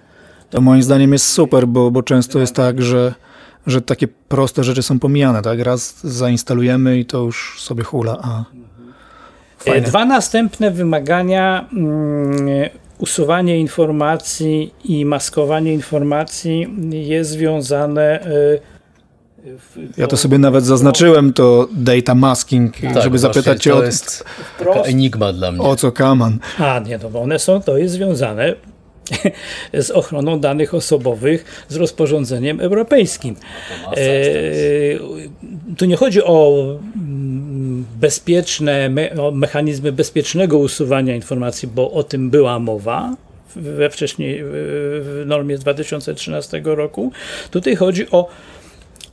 To 0.49 0.62
moim 0.62 0.84
zdaniem 0.84 1.13
jest 1.13 1.25
super, 1.25 1.67
bo, 1.67 1.91
bo 1.91 2.04
często 2.04 2.39
jest 2.39 2.56
tak, 2.56 2.82
że, 2.82 3.13
że 3.67 3.82
takie 3.82 4.08
proste 4.08 4.63
rzeczy 4.63 4.84
są 4.84 4.99
pomijane. 4.99 5.41
Tak? 5.41 5.60
Raz 5.60 6.08
zainstalujemy 6.08 6.99
i 6.99 7.06
to 7.06 7.23
już 7.23 7.62
sobie 7.62 7.84
hula. 7.84 8.17
A, 8.21 8.43
E, 9.62 9.63
fajne. 9.63 9.88
Dwa 9.88 10.06
następne 10.06 10.71
wymagania. 10.71 11.65
Usuwanie 13.01 13.59
informacji 13.59 14.73
i 14.85 15.05
maskowanie 15.05 15.73
informacji 15.73 16.67
jest 16.91 17.29
związane. 17.31 18.21
e, 18.21 18.27
w- 19.57 19.97
Ja 19.97 20.07
to 20.07 20.17
sobie 20.17 20.37
nawet 20.37 20.65
zaznaczyłem 20.65 21.33
to 21.33 21.67
data 21.73 22.15
masking, 22.15 22.73
Tak, 22.93 23.03
żeby 23.03 23.19
zapytać 23.19 23.63
cię 23.63 23.69
to 23.71 23.77
o, 23.77 23.83
jest 23.83 24.23
taka 24.59 24.71
wprost. 24.71 24.89
enigma 24.89 25.33
dla 25.33 25.51
mnie. 25.51 25.61
o 25.61 25.75
co 25.75 25.91
kaman. 25.91 26.39
A 26.59 26.79
nie, 26.79 26.97
no 26.97 27.09
bo 27.09 27.21
one 27.21 27.39
są, 27.39 27.61
to 27.61 27.77
jest 27.77 27.93
związane 27.93 28.55
z 29.73 29.91
ochroną 29.91 30.39
danych 30.39 30.73
osobowych 30.73 31.65
z 31.69 31.75
rozporządzeniem 31.75 32.59
europejskim. 32.59 33.35
E, 33.97 34.01
tu 35.77 35.85
nie 35.85 35.95
chodzi 35.95 36.23
o 36.23 36.65
bezpieczne, 38.01 38.89
me, 38.89 39.11
o 39.21 39.31
mechanizmy 39.31 39.91
bezpiecznego 39.91 40.57
usuwania 40.57 41.15
informacji, 41.15 41.67
bo 41.67 41.91
o 41.91 42.03
tym 42.03 42.29
była 42.29 42.59
mowa 42.59 43.15
we 43.55 43.89
wcześniej 43.89 44.39
w 44.43 45.23
normie 45.25 45.57
z 45.57 45.59
2013 45.59 46.61
roku. 46.65 47.11
Tutaj 47.51 47.75
chodzi 47.75 48.11
o 48.11 48.27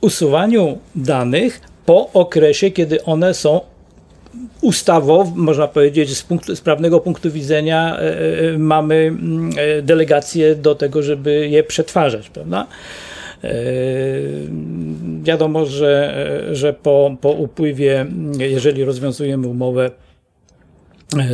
usuwaniu 0.01 0.77
danych 0.95 1.61
po 1.85 2.11
okresie, 2.13 2.71
kiedy 2.71 3.03
one 3.03 3.33
są 3.33 3.61
ustawowo, 4.61 5.31
można 5.35 5.67
powiedzieć, 5.67 6.17
z, 6.17 6.23
punktu, 6.23 6.55
z 6.55 6.61
prawnego 6.61 6.99
punktu 6.99 7.31
widzenia 7.31 7.97
e, 7.97 8.57
mamy 8.57 8.95
mm, 8.95 9.49
e, 9.57 9.81
delegację 9.81 10.55
do 10.55 10.75
tego, 10.75 11.03
żeby 11.03 11.49
je 11.49 11.63
przetwarzać, 11.63 12.29
prawda? 12.29 12.67
E, 13.43 13.49
Wiadomo, 15.23 15.65
że, 15.65 16.15
że 16.51 16.73
po, 16.73 17.15
po 17.21 17.31
upływie, 17.31 18.05
jeżeli 18.39 18.83
rozwiązujemy 18.83 19.47
umowę 19.47 19.91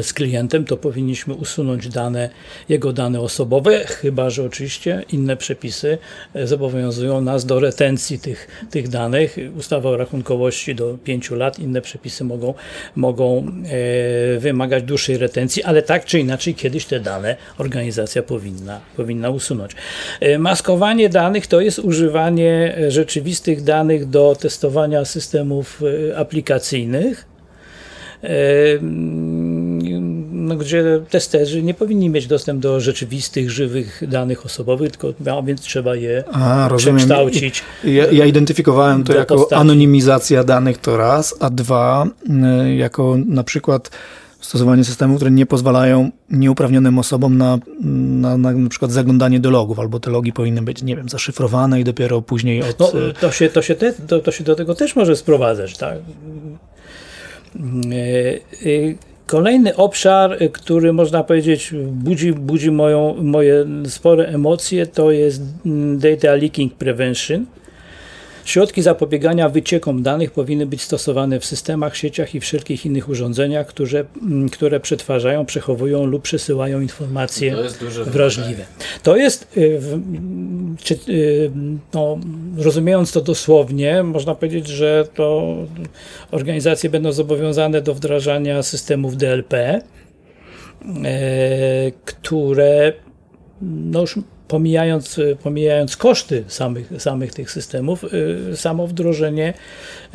z 0.02 0.14
klientem, 0.14 0.66
to 0.66 0.78
powinniśmy 0.78 1.34
usunąć 1.34 1.90
dane, 1.90 2.30
jego 2.70 2.94
dane 2.94 3.20
osobowe, 3.20 3.86
chyba 3.86 4.30
że 4.30 4.44
oczywiście 4.44 5.04
inne 5.12 5.38
przepisy 5.38 5.98
e, 6.34 6.48
zobowiązują 6.48 7.22
nas 7.22 7.46
do 7.46 7.60
retencji 7.60 8.20
tych, 8.20 8.48
tych 8.72 8.88
danych. 8.88 9.38
Ustawa 9.58 9.90
o 9.90 9.98
rachunkowości 9.98 10.76
do 10.76 10.98
5 11.04 11.32
lat, 11.32 11.60
inne 11.60 11.82
przepisy 11.82 12.24
mogą, 12.24 12.54
mogą 12.96 13.48
e, 14.36 14.40
wymagać 14.40 14.84
dłuższej 14.84 15.18
retencji, 15.18 15.64
ale 15.64 15.82
tak 15.82 16.06
czy 16.06 16.20
inaczej 16.20 16.56
kiedyś 16.56 16.86
te 16.86 17.00
dane 17.00 17.36
organizacja 17.58 18.24
powinna, 18.24 18.80
powinna 18.98 19.30
usunąć. 19.30 19.72
E, 20.20 20.40
Maskowanie 20.40 21.10
danych 21.10 21.48
to 21.48 21.62
jest 21.62 21.80
używanie 21.80 22.78
e, 22.78 22.92
rzeczywistych 22.92 23.64
danych 23.64 24.06
do 24.06 24.36
testowania 24.40 25.06
systemów 25.06 25.82
e, 26.12 26.18
aplikacyjnych 26.18 27.36
no, 28.24 29.55
gdzie 30.48 31.02
testerzy 31.10 31.64
nie 31.64 31.74
powinni 31.74 32.10
mieć 32.10 32.28
dostęp 32.28 32.60
do 32.60 32.80
rzeczywistych, 32.80 33.52
żywych 33.52 34.04
danych 34.08 34.46
osobowych, 34.46 34.92
tylko 34.92 35.38
a 35.38 35.42
więc 35.42 35.62
trzeba 35.62 35.96
je 35.96 36.24
A, 36.32 36.70
przekształcić. 36.78 37.64
Ja, 37.84 38.12
ja 38.12 38.26
identyfikowałem 38.26 39.04
to 39.04 39.14
jako 39.14 39.36
postaci. 39.36 39.62
anonimizacja 39.62 40.44
danych 40.44 40.78
to 40.78 40.98
raz, 40.98 41.36
a 41.40 41.50
dwa 41.50 42.08
y, 42.66 42.76
jako 42.76 43.18
na 43.26 43.44
przykład 43.44 43.90
stosowanie 44.46 44.84
systemów, 44.84 45.16
które 45.16 45.32
nie 45.32 45.46
pozwalają 45.46 46.12
nieuprawnionym 46.30 47.00
osobom 47.00 47.38
na, 47.38 47.60
na, 47.82 48.38
na, 48.38 48.52
na 48.52 48.70
przykład 48.70 48.92
zaglądanie 48.92 49.40
do 49.40 49.50
logów, 49.50 49.80
albo 49.80 50.00
te 50.00 50.12
logi 50.12 50.34
powinny 50.34 50.62
być, 50.62 50.84
nie 50.84 50.96
wiem, 50.96 51.10
zaszyfrowane 51.10 51.82
i 51.82 51.84
dopiero 51.84 52.22
później 52.22 52.64
od... 52.64 52.80
No, 52.80 53.00
y, 53.10 53.14
to, 53.14 53.32
się, 53.32 53.50
to, 53.50 53.62
się 53.62 53.76
te, 53.76 53.94
to, 53.94 54.20
to 54.20 54.32
się 54.32 54.44
do 54.44 54.56
tego 54.56 54.76
też 54.76 54.96
może 54.96 55.16
sprowadzać. 55.16 55.78
Tak? 55.78 55.98
E, 57.58 58.36
e, 58.70 58.96
Kolejny 59.28 59.76
obszar, 59.76 60.34
e, 60.40 60.50
który 60.50 60.94
można 60.94 61.24
powiedzieć 61.24 61.74
budzi, 61.92 62.34
budzi 62.34 62.72
moją, 62.72 63.16
moje 63.22 63.66
spore 63.86 64.28
emocje, 64.28 64.88
to 64.88 65.12
jest 65.12 65.42
mm, 65.66 66.00
data 66.00 66.36
leaking 66.36 66.74
prevention. 66.74 67.46
Środki 68.46 68.82
zapobiegania 68.82 69.50
wyciekom 69.50 70.04
danych 70.04 70.32
powinny 70.32 70.66
być 70.66 70.82
stosowane 70.82 71.40
w 71.40 71.46
systemach, 71.46 71.98
sieciach 71.98 72.36
i 72.36 72.40
wszelkich 72.40 72.86
innych 72.86 73.10
urządzeniach, 73.10 73.68
które, 73.68 74.06
mm, 74.22 74.50
które 74.50 74.80
przetwarzają, 74.80 75.46
przechowują 75.46 76.06
lub 76.06 76.24
przesyłają 76.24 76.82
informacje 76.82 77.56
To 77.56 78.12
wrażliwe. 78.12 78.66
To 79.04 79.16
jest, 79.18 79.58
y, 79.58 79.80
czy, 80.84 81.00
y, 81.10 81.52
no, 81.94 82.18
rozumiejąc 82.58 83.12
to 83.12 83.22
dosłownie, 83.22 84.04
można 84.04 84.36
powiedzieć, 84.36 84.68
że 84.68 85.08
to 85.16 85.56
organizacje 86.32 86.90
będą 86.90 87.12
zobowiązane 87.12 87.82
do 87.82 87.94
wdrażania 87.94 88.64
systemów 88.64 89.18
DLP, 89.18 89.54
e, 89.64 89.82
które 92.06 92.94
no 93.62 94.02
już 94.02 94.20
pomijając, 94.48 95.20
pomijając 95.44 95.98
koszty 95.98 96.44
samych, 96.48 96.90
samych 96.98 97.34
tych 97.34 97.52
systemów, 97.52 98.04
y, 98.52 98.58
samo 98.58 98.88
wdrożenie 98.88 99.54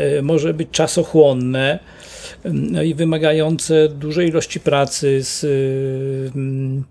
y, 0.01 0.23
może 0.23 0.55
być 0.55 0.69
czasochłonne 0.71 1.79
no 2.45 2.83
i 2.83 2.95
wymagające 2.95 3.89
dużej 3.89 4.29
ilości 4.29 4.61
pracy 4.61 5.23
z, 5.23 5.45
y, 5.45 6.31
mm, 6.35 6.85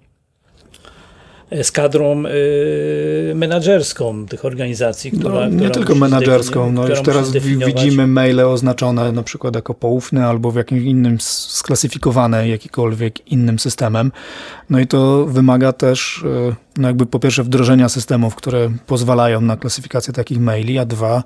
z 1.63 1.71
kadrą 1.71 2.23
y, 2.25 3.33
menadżerską 3.35 4.25
tych 4.25 4.45
organizacji, 4.45 5.11
która, 5.11 5.33
no, 5.33 5.49
nie 5.49 5.55
która 5.57 5.69
tylko 5.69 5.95
menadżerską, 5.95 6.71
no 6.71 6.87
już 6.87 7.01
teraz 7.01 7.31
widzimy 7.31 8.07
maile 8.07 8.39
oznaczone 8.39 9.11
na 9.11 9.23
przykład 9.23 9.55
jako 9.55 9.73
poufne 9.73 10.25
albo 10.25 10.51
w 10.51 10.55
jakimś 10.55 10.83
innym 10.83 11.17
sklasyfikowane 11.19 12.49
jakikolwiek 12.49 13.31
innym 13.31 13.59
systemem. 13.59 14.11
No 14.69 14.79
i 14.79 14.87
to 14.87 15.25
wymaga 15.25 15.73
też 15.73 16.23
y, 16.23 16.55
no 16.77 16.87
jakby 16.87 17.05
po 17.05 17.19
pierwsze 17.19 17.43
wdrożenia 17.43 17.89
systemów, 17.89 18.35
które 18.35 18.71
pozwalają 18.87 19.41
na 19.41 19.57
klasyfikację 19.57 20.13
takich 20.13 20.39
maili, 20.39 20.79
a 20.79 20.85
dwa 20.85 21.23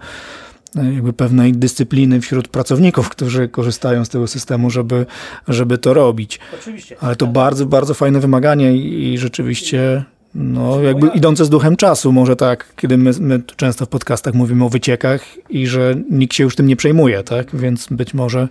jakby 0.76 1.14
pewnej 1.14 1.54
dyscypliny 1.54 2.22
wśród 2.22 2.48
pracowników, 2.48 3.10
którzy 3.10 3.48
korzystają 3.48 4.06
z 4.06 4.10
tego 4.10 4.28
systemu, 4.28 4.70
żeby, 4.70 5.06
żeby 5.48 5.78
to 5.78 5.94
robić. 5.94 6.40
Oczywiście. 6.60 6.96
Ale 7.00 7.16
to 7.16 7.28
bardzo, 7.28 7.66
bardzo 7.66 7.94
fajne 7.94 8.20
wymaganie 8.20 8.78
i, 8.78 9.14
i 9.14 9.18
rzeczywiście 9.18 10.04
no, 10.36 10.82
jakby 10.84 11.08
idące 11.08 11.46
z 11.46 11.50
duchem 11.50 11.76
czasu, 11.76 12.12
może 12.12 12.36
tak, 12.36 12.74
kiedy 12.76 12.98
my, 12.98 13.12
my 13.20 13.42
często 13.56 13.86
w 13.86 13.90
podcastach 13.90 14.34
mówimy 14.34 14.66
o 14.66 14.70
wyciekach 14.70 15.26
i 15.50 15.68
że 15.68 15.96
nikt 16.10 16.34
się 16.34 16.44
już 16.44 16.56
tym 16.56 16.68
nie 16.68 16.76
przejmuje, 16.76 17.24
tak? 17.24 17.56
Więc 17.56 17.88
być 17.92 18.14
może 18.14 18.48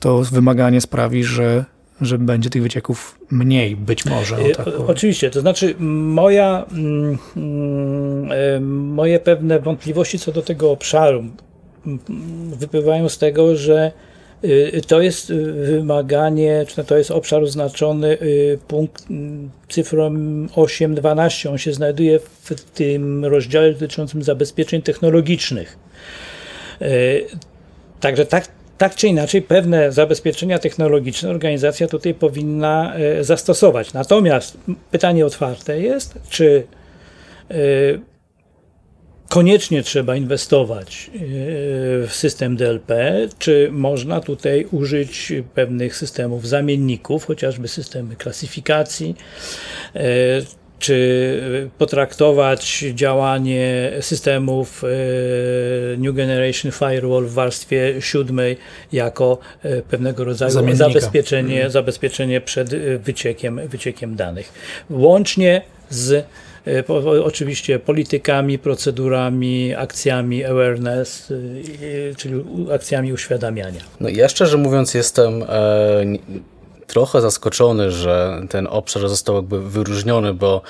to 0.00 0.22
wymaganie 0.22 0.80
sprawi, 0.80 1.24
że, 1.24 1.64
że 2.00 2.18
będzie 2.18 2.50
tych 2.50 2.62
wycieków 2.62 3.18
mniej, 3.30 3.76
być 3.76 4.06
może. 4.06 4.36
o 4.36 4.56
tak 4.56 4.68
O- 4.68 4.70
powiem. 4.70 4.86
Oczywiście, 4.90 5.30
to 5.30 5.40
znaczy 5.40 5.74
moja, 5.78 6.64
mm, 6.72 7.18
mm, 7.36 8.32
e, 8.32 8.60
moje 8.60 9.18
pewne 9.20 9.60
wątpliwości 9.60 10.18
co 10.18 10.32
do 10.32 10.42
tego 10.42 10.70
obszaru 10.70 11.18
mm, 11.86 11.98
wypływają 12.58 13.08
z 13.08 13.18
tego, 13.18 13.56
że 13.56 13.92
to 14.86 15.00
jest 15.00 15.30
y, 15.30 15.52
wymaganie, 15.52 16.64
czy 16.68 16.84
to 16.84 16.98
jest 16.98 17.10
obszar 17.10 17.42
oznaczony 17.42 18.18
y, 18.22 18.58
punkt 18.68 19.04
cyfrą 19.68 20.10
8.12. 20.46 21.50
On 21.50 21.58
się 21.58 21.72
znajduje 21.72 22.18
w 22.18 22.54
tym 22.74 23.24
rozdziale 23.24 23.72
dotyczącym 23.72 24.22
zabezpieczeń 24.22 24.82
technologicznych. 24.82 25.78
Y, 26.82 27.26
Także 28.00 28.26
tak, 28.26 28.48
tak 28.78 28.94
czy 28.94 29.08
inaczej 29.08 29.42
pewne 29.42 29.92
zabezpieczenia 29.92 30.58
technologiczne 30.58 31.30
organizacja 31.30 31.88
tutaj 31.88 32.14
powinna 32.14 32.94
zastosować. 33.20 33.92
Natomiast 33.92 34.58
pytanie 34.90 35.26
otwarte 35.26 35.80
jest, 35.80 36.18
czy 36.28 36.66
koniecznie 39.28 39.82
trzeba 39.82 40.16
inwestować 40.16 41.10
e, 41.14 41.18
w 42.06 42.08
system 42.10 42.56
DLP, 42.56 43.14
czy 43.38 43.68
można 43.72 44.20
tutaj 44.20 44.66
użyć 44.70 45.32
pewnych 45.54 45.96
systemów 45.96 46.48
zamienników, 46.48 47.26
chociażby 47.26 47.68
systemy 47.68 48.16
klasyfikacji, 48.16 49.16
e, 49.94 50.00
czy 50.78 51.68
potraktować 51.78 52.84
działanie 52.94 53.92
systemów 54.00 54.84
e, 54.84 54.88
New 55.96 56.14
Generation 56.14 56.72
Firewall 56.72 57.24
w 57.24 57.32
warstwie 57.32 57.94
siódmej 58.00 58.56
jako 58.92 59.38
pewnego 59.90 60.24
rodzaju 60.24 60.52
Zamiennika. 60.52 60.84
zabezpieczenie, 60.84 61.70
zabezpieczenie 61.70 62.40
przed 62.40 62.74
wyciekiem, 62.98 63.60
wyciekiem 63.68 64.16
danych. 64.16 64.52
Łącznie 64.90 65.62
z 65.90 66.26
oczywiście 67.24 67.78
politykami, 67.78 68.58
procedurami, 68.58 69.74
akcjami 69.74 70.44
awareness, 70.44 71.32
e, 72.10 72.14
czyli 72.14 72.36
u- 72.36 72.72
akcjami 72.72 73.12
uświadamiania. 73.12 73.80
No 74.00 74.08
ja 74.08 74.28
szczerze 74.28 74.56
mówiąc 74.56 74.94
jestem 74.94 75.42
e, 75.42 75.46
trochę 76.86 77.20
zaskoczony, 77.20 77.90
że 77.90 78.42
ten 78.50 78.66
obszar 78.70 79.08
został 79.08 79.36
jakby 79.36 79.70
wyróżniony, 79.70 80.34
bo 80.34 80.62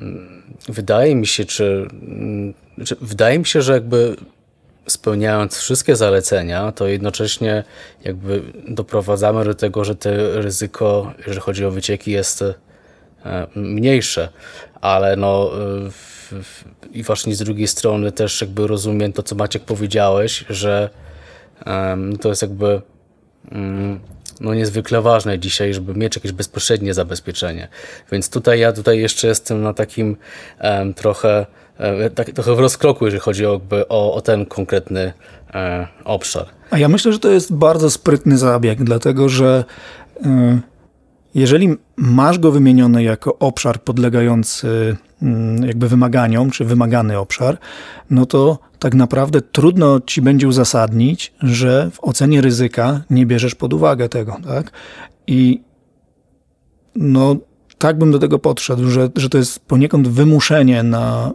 mm, 0.00 0.42
wydaje 0.68 1.14
mi 1.14 1.26
się, 1.26 1.44
czy, 1.44 1.86
mm, 1.92 2.54
czy 2.84 2.96
wydaje 3.00 3.38
mi 3.38 3.46
się, 3.46 3.62
że 3.62 3.72
jakby 3.72 4.16
spełniając 4.88 5.56
wszystkie 5.58 5.96
zalecenia, 5.96 6.72
to 6.72 6.86
jednocześnie 6.86 7.64
jakby 8.04 8.42
doprowadzamy 8.68 9.44
do 9.44 9.54
tego, 9.54 9.84
że 9.84 9.94
to 9.94 10.10
ryzyko, 10.42 11.12
jeżeli 11.18 11.40
chodzi 11.40 11.64
o 11.64 11.70
wycieki, 11.70 12.10
jest 12.12 12.42
e, 12.42 12.54
mniejsze, 13.54 14.28
ale 14.80 15.16
no 15.16 15.50
w, 15.90 16.64
i 16.92 17.02
właśnie 17.02 17.34
z 17.34 17.38
drugiej 17.38 17.68
strony 17.68 18.12
też 18.12 18.40
jakby 18.40 18.66
rozumiem 18.66 19.12
to, 19.12 19.22
co 19.22 19.34
Maciek 19.34 19.64
powiedziałeś, 19.64 20.44
że 20.48 20.90
to 22.20 22.28
jest 22.28 22.42
jakby 22.42 22.82
mm, 23.52 24.00
no 24.40 24.54
niezwykle 24.54 25.02
ważne 25.02 25.38
dzisiaj, 25.38 25.74
żeby 25.74 25.94
mieć 25.94 26.16
jakieś 26.16 26.32
bezpośrednie 26.32 26.94
zabezpieczenie. 26.94 27.68
Więc 28.12 28.30
tutaj 28.30 28.60
ja 28.60 28.72
tutaj 28.72 28.98
jeszcze 28.98 29.28
jestem 29.28 29.62
na 29.62 29.74
takim 29.74 30.16
trochę, 30.96 31.46
tak, 32.14 32.30
trochę 32.30 32.54
w 32.54 32.58
rozkroku, 32.58 33.04
jeżeli 33.04 33.20
chodzi 33.20 33.46
o, 33.46 33.60
o, 33.88 34.14
o 34.14 34.20
ten 34.20 34.46
konkretny 34.46 35.12
e, 35.54 35.88
obszar. 36.04 36.46
A 36.70 36.78
ja 36.78 36.88
myślę, 36.88 37.12
że 37.12 37.18
to 37.18 37.30
jest 37.30 37.54
bardzo 37.54 37.90
sprytny 37.90 38.38
zabieg, 38.38 38.84
dlatego 38.84 39.28
że 39.28 39.64
y, 40.16 40.60
jeżeli 41.36 41.76
masz 41.96 42.38
go 42.38 42.52
wymieniony 42.52 43.02
jako 43.02 43.38
obszar 43.38 43.80
podlegający 43.82 44.96
mm, 45.22 45.64
jakby 45.64 45.88
wymaganiom, 45.88 46.50
czy 46.50 46.64
wymagany 46.64 47.18
obszar, 47.18 47.58
no 48.10 48.26
to 48.26 48.58
tak 48.78 48.94
naprawdę 48.94 49.40
trudno 49.40 50.00
ci 50.00 50.22
będzie 50.22 50.48
uzasadnić, 50.48 51.32
że 51.42 51.90
w 51.92 52.04
ocenie 52.04 52.40
ryzyka 52.40 53.02
nie 53.10 53.26
bierzesz 53.26 53.54
pod 53.54 53.74
uwagę 53.74 54.08
tego, 54.08 54.36
tak? 54.44 54.70
I 55.26 55.60
no, 56.94 57.36
tak 57.78 57.98
bym 57.98 58.12
do 58.12 58.18
tego 58.18 58.38
podszedł, 58.38 58.90
że, 58.90 59.10
że 59.16 59.28
to 59.28 59.38
jest 59.38 59.60
poniekąd 59.60 60.08
wymuszenie 60.08 60.82
na, 60.82 61.32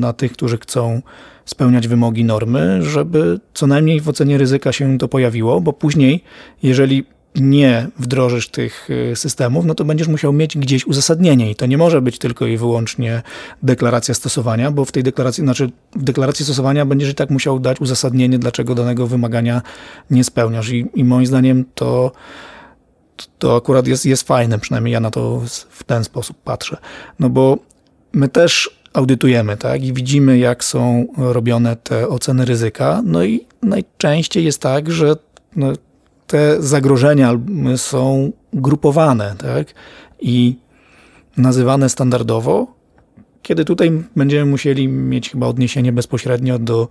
na 0.00 0.12
tych, 0.12 0.32
którzy 0.32 0.58
chcą 0.58 1.02
spełniać 1.44 1.88
wymogi 1.88 2.24
normy, 2.24 2.82
żeby 2.82 3.40
co 3.54 3.66
najmniej 3.66 4.00
w 4.00 4.08
ocenie 4.08 4.38
ryzyka 4.38 4.72
się 4.72 4.98
to 4.98 5.08
pojawiło, 5.08 5.60
bo 5.60 5.72
później, 5.72 6.24
jeżeli 6.62 7.04
nie 7.34 7.88
wdrożysz 7.98 8.48
tych 8.48 8.90
y, 8.90 9.16
systemów, 9.16 9.64
no 9.64 9.74
to 9.74 9.84
będziesz 9.84 10.08
musiał 10.08 10.32
mieć 10.32 10.58
gdzieś 10.58 10.86
uzasadnienie 10.86 11.50
i 11.50 11.54
to 11.54 11.66
nie 11.66 11.78
może 11.78 12.02
być 12.02 12.18
tylko 12.18 12.46
i 12.46 12.56
wyłącznie 12.56 13.22
deklaracja 13.62 14.14
stosowania, 14.14 14.70
bo 14.70 14.84
w 14.84 14.92
tej 14.92 15.02
deklaracji, 15.02 15.44
znaczy 15.44 15.70
w 15.96 16.02
deklaracji 16.02 16.44
stosowania 16.44 16.86
będziesz 16.86 17.10
i 17.10 17.14
tak 17.14 17.30
musiał 17.30 17.60
dać 17.60 17.80
uzasadnienie, 17.80 18.38
dlaczego 18.38 18.74
danego 18.74 19.06
wymagania 19.06 19.62
nie 20.10 20.24
spełniasz 20.24 20.70
i, 20.70 20.86
i 20.94 21.04
moim 21.04 21.26
zdaniem 21.26 21.64
to 21.74 22.12
to 23.38 23.56
akurat 23.56 23.86
jest, 23.86 24.06
jest 24.06 24.22
fajne, 24.22 24.58
przynajmniej 24.58 24.92
ja 24.92 25.00
na 25.00 25.10
to 25.10 25.42
w 25.70 25.84
ten 25.84 26.04
sposób 26.04 26.36
patrzę. 26.44 26.76
No 27.18 27.30
bo 27.30 27.58
my 28.12 28.28
też 28.28 28.78
audytujemy, 28.92 29.56
tak, 29.56 29.84
i 29.84 29.92
widzimy, 29.92 30.38
jak 30.38 30.64
są 30.64 31.06
robione 31.16 31.76
te 31.76 32.08
oceny 32.08 32.44
ryzyka, 32.44 33.02
no 33.04 33.24
i 33.24 33.46
najczęściej 33.62 34.44
jest 34.44 34.62
tak, 34.62 34.90
że 34.90 35.16
no, 35.56 35.72
te 36.28 36.62
zagrożenia 36.62 37.32
są 37.76 38.32
grupowane, 38.52 39.34
tak, 39.38 39.74
i 40.20 40.56
nazywane 41.36 41.88
standardowo, 41.88 42.66
kiedy 43.42 43.64
tutaj 43.64 44.04
będziemy 44.16 44.50
musieli 44.50 44.88
mieć 44.88 45.30
chyba 45.30 45.46
odniesienie 45.46 45.92
bezpośrednio 45.92 46.58
do, 46.58 46.88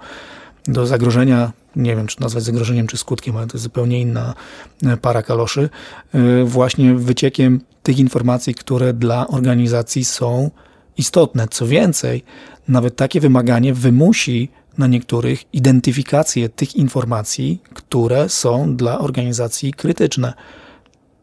do 0.67 0.88
zagrożenia, 0.88 1.51
nie 1.75 1.95
wiem 1.95 2.07
czy 2.07 2.21
nazwać 2.21 2.43
zagrożeniem 2.43 2.88
czy 2.88 2.97
skutkiem, 2.97 3.38
ale 3.38 3.47
to 3.47 3.53
jest 3.53 3.63
zupełnie 3.63 4.01
inna 4.01 4.33
e, 4.85 4.97
para 4.97 5.23
kaloszy, 5.23 5.69
e, 6.13 6.43
właśnie 6.43 6.95
wyciekiem 6.95 7.61
tych 7.83 7.99
informacji, 7.99 8.55
które 8.55 8.93
dla 8.93 9.27
organizacji 9.27 10.05
są 10.05 10.51
istotne. 10.97 11.47
Co 11.47 11.67
więcej, 11.67 12.23
nawet 12.67 12.95
takie 12.95 13.19
wymaganie 13.19 13.73
wymusi 13.73 14.49
na 14.78 14.88
niektórych 14.88 15.53
identyfikację 15.53 16.49
tych 16.49 16.75
informacji, 16.75 17.61
które 17.73 18.30
są 18.30 18.75
dla 18.75 18.99
organizacji 18.99 19.73
krytyczne, 19.73 20.34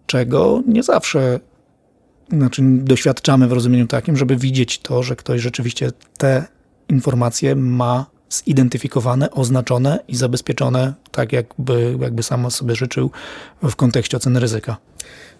czego 0.06 0.62
nie 0.66 0.82
zawsze 0.82 1.40
znaczy 2.32 2.62
doświadczamy 2.64 3.48
w 3.48 3.52
rozumieniu 3.52 3.86
takim, 3.86 4.16
żeby 4.16 4.36
widzieć 4.36 4.78
to, 4.78 5.02
że 5.02 5.16
ktoś 5.16 5.40
rzeczywiście 5.40 5.92
te 6.18 6.44
informacje 6.88 7.56
ma 7.56 8.06
zidentyfikowane, 8.30 9.30
oznaczone 9.30 9.98
i 10.08 10.16
zabezpieczone 10.16 10.94
tak, 11.10 11.32
jakby, 11.32 11.96
jakby 12.00 12.22
sam 12.22 12.50
sobie 12.50 12.74
życzył 12.74 13.10
w 13.62 13.76
kontekście 13.76 14.16
oceny 14.16 14.40
ryzyka. 14.40 14.76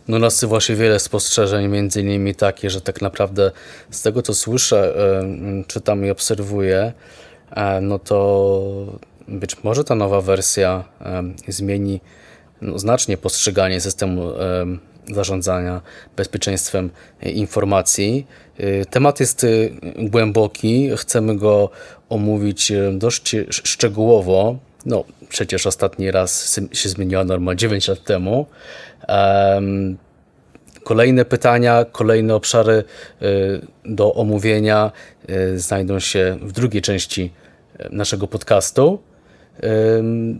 No 0.09 0.19
nasuwa 0.19 0.61
się 0.61 0.77
wiele 0.77 0.99
spostrzeżeń, 1.01 1.69
między 1.69 2.01
innymi 2.01 2.35
takie, 2.35 2.71
że 2.71 2.81
tak 2.81 3.03
naprawdę 3.03 3.53
z 3.91 4.03
tego 4.03 4.23
co 4.23 4.35
słyszę, 4.35 4.95
czytam 5.67 6.07
i 6.07 6.11
obserwuję, 6.11 6.93
no 7.83 7.99
to 7.99 8.99
być 9.29 9.65
może 9.65 9.85
ta 9.85 9.95
nowa 9.95 10.21
wersja 10.21 10.85
em, 11.01 11.35
zmieni 11.49 12.01
no, 12.63 12.79
znacznie 12.79 13.17
postrzeganie 13.17 13.81
systemu 13.81 14.23
em, 14.39 14.79
zarządzania 15.13 15.81
bezpieczeństwem 16.17 16.91
e, 17.23 17.31
informacji. 17.31 18.27
E, 18.59 18.85
Temat 18.85 19.21
jest 19.21 19.45
e, 19.45 19.49
głęboki, 20.09 20.91
chcemy 20.97 21.37
go 21.37 21.71
omówić 22.09 22.71
e, 22.73 22.93
dość 22.93 23.35
sz- 23.35 23.67
szczegółowo. 23.69 24.59
No, 24.87 25.05
przecież 25.29 25.67
ostatni 25.67 26.11
raz 26.11 26.61
się 26.73 26.89
zmieniła 26.89 27.25
norma 27.25 27.55
9 27.55 27.89
lat 27.89 28.05
temu. 28.05 28.47
Kolejne 30.85 31.25
pytania, 31.25 31.85
kolejne 31.93 32.35
obszary 32.35 32.85
y, 33.23 33.61
do 33.85 34.15
omówienia 34.15 34.93
y, 35.31 35.61
znajdą 35.61 35.99
się 35.99 36.39
w 36.43 36.53
drugiej 36.53 36.83
części 36.83 37.31
y, 37.81 37.89
naszego 37.91 38.27
podcastu. 38.29 38.99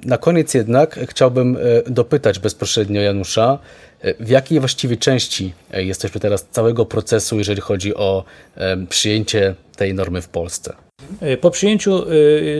Na 0.05 0.19
koniec 0.19 0.55
jednak 0.55 1.01
chciałbym 1.09 1.59
dopytać 1.87 2.39
bezpośrednio 2.39 3.01
Janusza, 3.01 3.59
w 4.21 4.29
jakiej 4.29 4.61
właściwie 4.61 4.97
części 4.97 5.53
jesteśmy 5.73 6.21
teraz 6.21 6.47
całego 6.51 6.87
procesu, 6.87 7.39
jeżeli 7.39 7.61
chodzi 7.61 7.95
o 7.95 8.25
przyjęcie 8.89 9.55
tej 9.77 9.95
normy 9.95 10.23
w 10.23 10.29
Polsce? 10.29 10.73
E, 11.21 11.37
po 11.37 11.51
przyjęciu 11.51 12.03
e, 12.03 12.05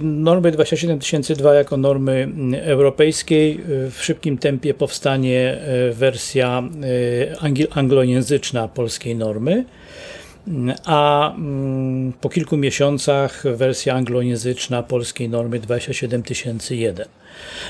normy 0.03 0.51
27002 0.53 1.55
jako 1.55 1.77
normy 1.77 2.29
europejskiej 2.63 3.61
w 3.91 3.97
szybkim 4.01 4.39
tempie 4.39 4.75
powstanie 4.75 5.59
wersja 5.93 6.63
anglojęzyczna 7.71 8.69
polskiej 8.69 9.17
normy, 9.17 9.65
a 10.85 11.35
po 12.21 12.29
kilku 12.29 12.57
miesiącach 12.57 13.43
wersja 13.57 13.95
anglojęzyczna 13.95 14.83
polskiej 14.83 15.29
normy 15.29 15.59
27001. 15.59 17.07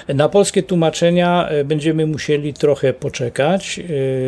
Na 0.08 0.28
polskie 0.28 0.62
tłumaczenia 0.62 1.48
będziemy 1.64 2.06
musieli 2.06 2.54
trochę 2.54 2.92
poczekać, 2.92 3.80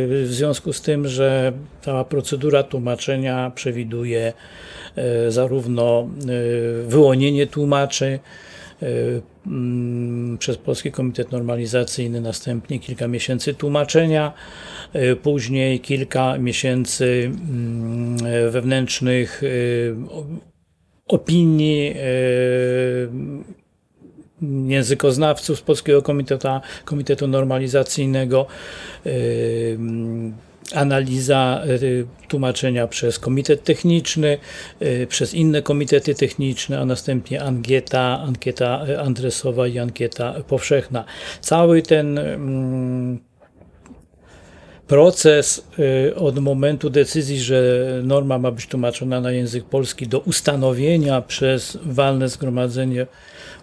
w 0.09 0.27
związku 0.31 0.73
z 0.73 0.81
tym, 0.81 1.09
że 1.09 1.53
cała 1.81 2.05
procedura 2.05 2.63
tłumaczenia 2.63 3.53
przewiduje 3.55 4.33
E, 4.97 5.31
zarówno 5.31 6.09
e, 6.21 6.89
wyłonienie 6.89 7.47
tłumaczy 7.47 8.19
e, 8.83 8.87
mm, 9.47 10.39
przez 10.39 10.57
Polski 10.57 10.93
Komitet 10.93 11.33
Normalizacyjny, 11.33 12.21
następnie 12.21 12.79
kilka 12.79 13.09
miesięcy 13.09 13.55
tłumaczenia, 13.55 14.33
później 15.23 15.81
kilka 15.81 16.39
miesięcy 16.39 17.31
mm, 17.51 18.17
wewnętrznych 18.51 19.43
opinii 21.09 21.95
językoznawców 24.67 25.59
z 25.59 25.63
Polskiego 25.63 26.03
Komitetu, 26.03 26.49
Komitetu 26.85 27.29
Normalizacyjnego, 27.29 28.47
analiza 30.75 31.63
y, 31.83 32.07
tłumaczenia 32.29 32.87
przez 32.87 33.19
komitet 33.19 33.65
techniczny, 33.65 34.39
y, 34.83 35.07
przez 35.09 35.35
inne 35.35 35.63
komitety 35.63 36.15
techniczne, 36.15 36.81
a 36.81 36.85
następnie 36.85 37.43
ankieta, 37.43 38.21
ankieta 38.27 38.87
adresowa 38.99 39.67
i 39.67 39.79
ankieta 39.79 40.35
powszechna. 40.49 41.05
Cały 41.41 41.83
ten 41.83 42.19
mm, 42.19 43.19
proces 44.87 45.67
y, 46.09 46.15
od 46.15 46.39
momentu 46.39 46.91
decyzji, 46.91 47.41
że 47.41 47.85
norma 48.03 48.39
ma 48.39 48.51
być 48.51 48.67
tłumaczona 48.67 49.21
na 49.21 49.31
język 49.33 49.65
polski 49.65 50.07
do 50.07 50.21
ustanowienia 50.21 51.21
przez 51.21 51.79
walne 51.83 52.29
zgromadzenie 52.29 53.07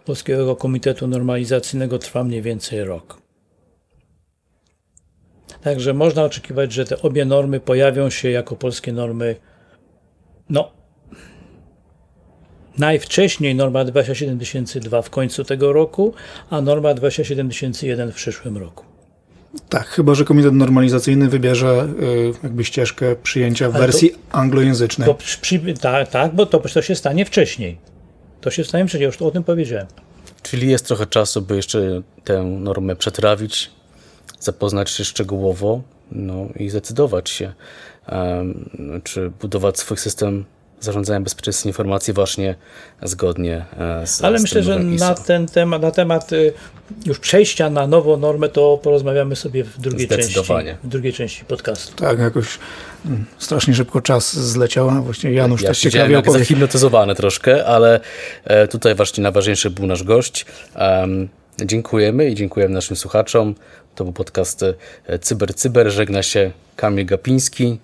Polskiego 0.06 0.56
Komitetu 0.56 1.08
Normalizacyjnego 1.08 2.00
trwa 2.00 2.24
mniej 2.24 2.42
więcej 2.42 2.84
rok. 2.84 3.22
Także 5.62 5.94
można 5.94 6.24
oczekiwać, 6.24 6.74
że 6.74 6.86
te 6.86 7.02
obie 7.02 7.26
normy 7.26 7.60
pojawią 7.60 8.10
się 8.10 8.30
jako 8.30 8.56
polskie 8.56 8.94
normy. 8.94 9.36
No, 10.50 10.72
najwcześniej 12.78 13.56
norma 13.56 13.86
27002 13.86 15.02
w 15.02 15.10
końcu 15.10 15.44
tego 15.44 15.74
roku, 15.74 16.14
a 16.50 16.62
norma 16.62 16.94
27001 16.94 18.12
w 18.12 18.16
przyszłym 18.16 18.58
roku. 18.58 18.86
Tak, 19.70 19.88
chyba 19.88 20.16
że 20.16 20.26
Komitet 20.26 20.54
Normalizacyjny 20.54 21.30
wybierze 21.30 21.88
y, 22.02 22.34
jakby 22.44 22.64
ścieżkę 22.64 23.16
przyjęcia 23.16 23.70
w 23.70 23.74
wersji 23.74 24.12
anglojęzycznej. 24.32 25.10
Tak, 25.82 26.10
tak, 26.10 26.36
bo 26.36 26.46
to, 26.46 26.60
to 26.60 26.82
się 26.82 26.96
stanie 26.96 27.26
wcześniej. 27.26 27.93
To 28.44 28.52
się 28.52 28.64
stanie 28.64 28.88
wcześniej, 28.88 29.06
już 29.06 29.22
o 29.22 29.32
tym 29.32 29.44
powiedziałem. 29.44 29.88
Czyli 30.42 30.70
jest 30.70 30.86
trochę 30.86 31.06
czasu, 31.06 31.42
by 31.42 31.56
jeszcze 31.56 32.02
tę 32.24 32.44
normę 32.44 32.96
przetrawić, 32.96 33.72
zapoznać 34.40 34.90
się 34.90 35.06
szczegółowo 35.06 35.82
no, 36.12 36.48
i 36.56 36.70
zdecydować 36.70 37.30
się, 37.30 37.54
czy 39.04 39.30
budować 39.30 39.80
swój 39.80 39.98
system 39.98 40.46
zarządzania 40.84 41.22
bezpieczeństwem 41.22 41.70
informacji 41.70 42.14
właśnie 42.14 42.56
zgodnie 43.04 43.66
e, 43.80 44.08
z 44.08 44.24
Ale 44.24 44.40
z 44.40 44.42
myślę, 44.42 44.64
że 44.64 44.80
na 44.80 45.16
ten 45.16 45.48
temat, 45.48 45.82
na 45.82 45.92
temat 45.92 46.34
y, 46.34 46.54
już 47.06 47.20
przejścia 47.20 47.70
na 47.70 47.88
nową 47.88 48.18
normę, 48.18 48.50
to 48.50 48.80
porozmawiamy 48.84 49.36
sobie 49.36 49.64
w 49.64 49.80
drugiej 49.80 50.08
części. 50.08 50.40
W 50.84 50.88
drugiej 50.88 51.14
części 51.14 51.46
podcastu. 51.46 51.96
Tak, 51.96 52.20
jakoś 52.20 52.60
mm, 53.06 53.26
strasznie 53.38 53.74
szybko 53.74 54.02
czas 54.02 54.36
zleciał. 54.36 55.04
Właśnie 55.04 55.32
Janusz 55.32 55.62
ja 55.62 55.68
też 55.68 55.80
ciekawie 55.80 56.20
opowie. 56.20 56.40
zahipnotyzowany 56.40 57.16
troszkę, 57.16 57.66
ale 57.66 58.00
e, 58.44 58.68
tutaj 58.68 58.96
właśnie 58.96 59.24
najważniejszy 59.24 59.70
był 59.70 59.88
nasz 59.88 60.04
gość. 60.04 60.46
Um, 60.76 61.30
dziękujemy 61.62 62.30
i 62.30 62.36
dziękujemy 62.36 62.74
naszym 62.74 62.96
słuchaczom. 62.96 63.56
To 63.96 64.04
był 64.04 64.14
podcast 64.14 64.64
e, 65.08 65.20
Cyber 65.20 65.56
Cyber. 65.56 65.92
Żegna 65.92 66.24
się 66.24 66.52
Kamil 66.76 67.06
Gapiński. 67.06 67.80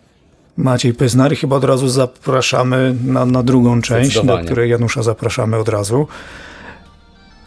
Maciej 0.60 0.94
Pyznary. 0.94 1.36
Chyba 1.36 1.56
od 1.56 1.64
razu 1.64 1.88
zapraszamy 1.90 2.96
na, 3.06 3.26
na 3.26 3.44
drugą 3.44 3.82
część, 3.82 4.26
do 4.26 4.38
której 4.38 4.70
Janusza 4.70 5.04
zapraszamy 5.04 5.58
od 5.58 5.70
razu. 5.70 6.08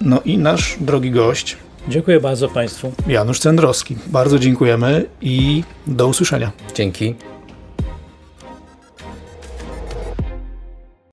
No 0.00 0.20
i 0.24 0.38
nasz 0.38 0.76
drogi 0.80 1.10
gość. 1.10 1.56
Dziękuję 1.88 2.20
bardzo 2.20 2.48
Państwu. 2.48 2.92
Janusz 3.06 3.38
Cendrowski. 3.38 3.96
Bardzo 4.06 4.38
dziękujemy 4.38 5.04
i 5.20 5.64
do 5.86 6.06
usłyszenia. 6.06 6.52
Dzięki. 6.74 7.14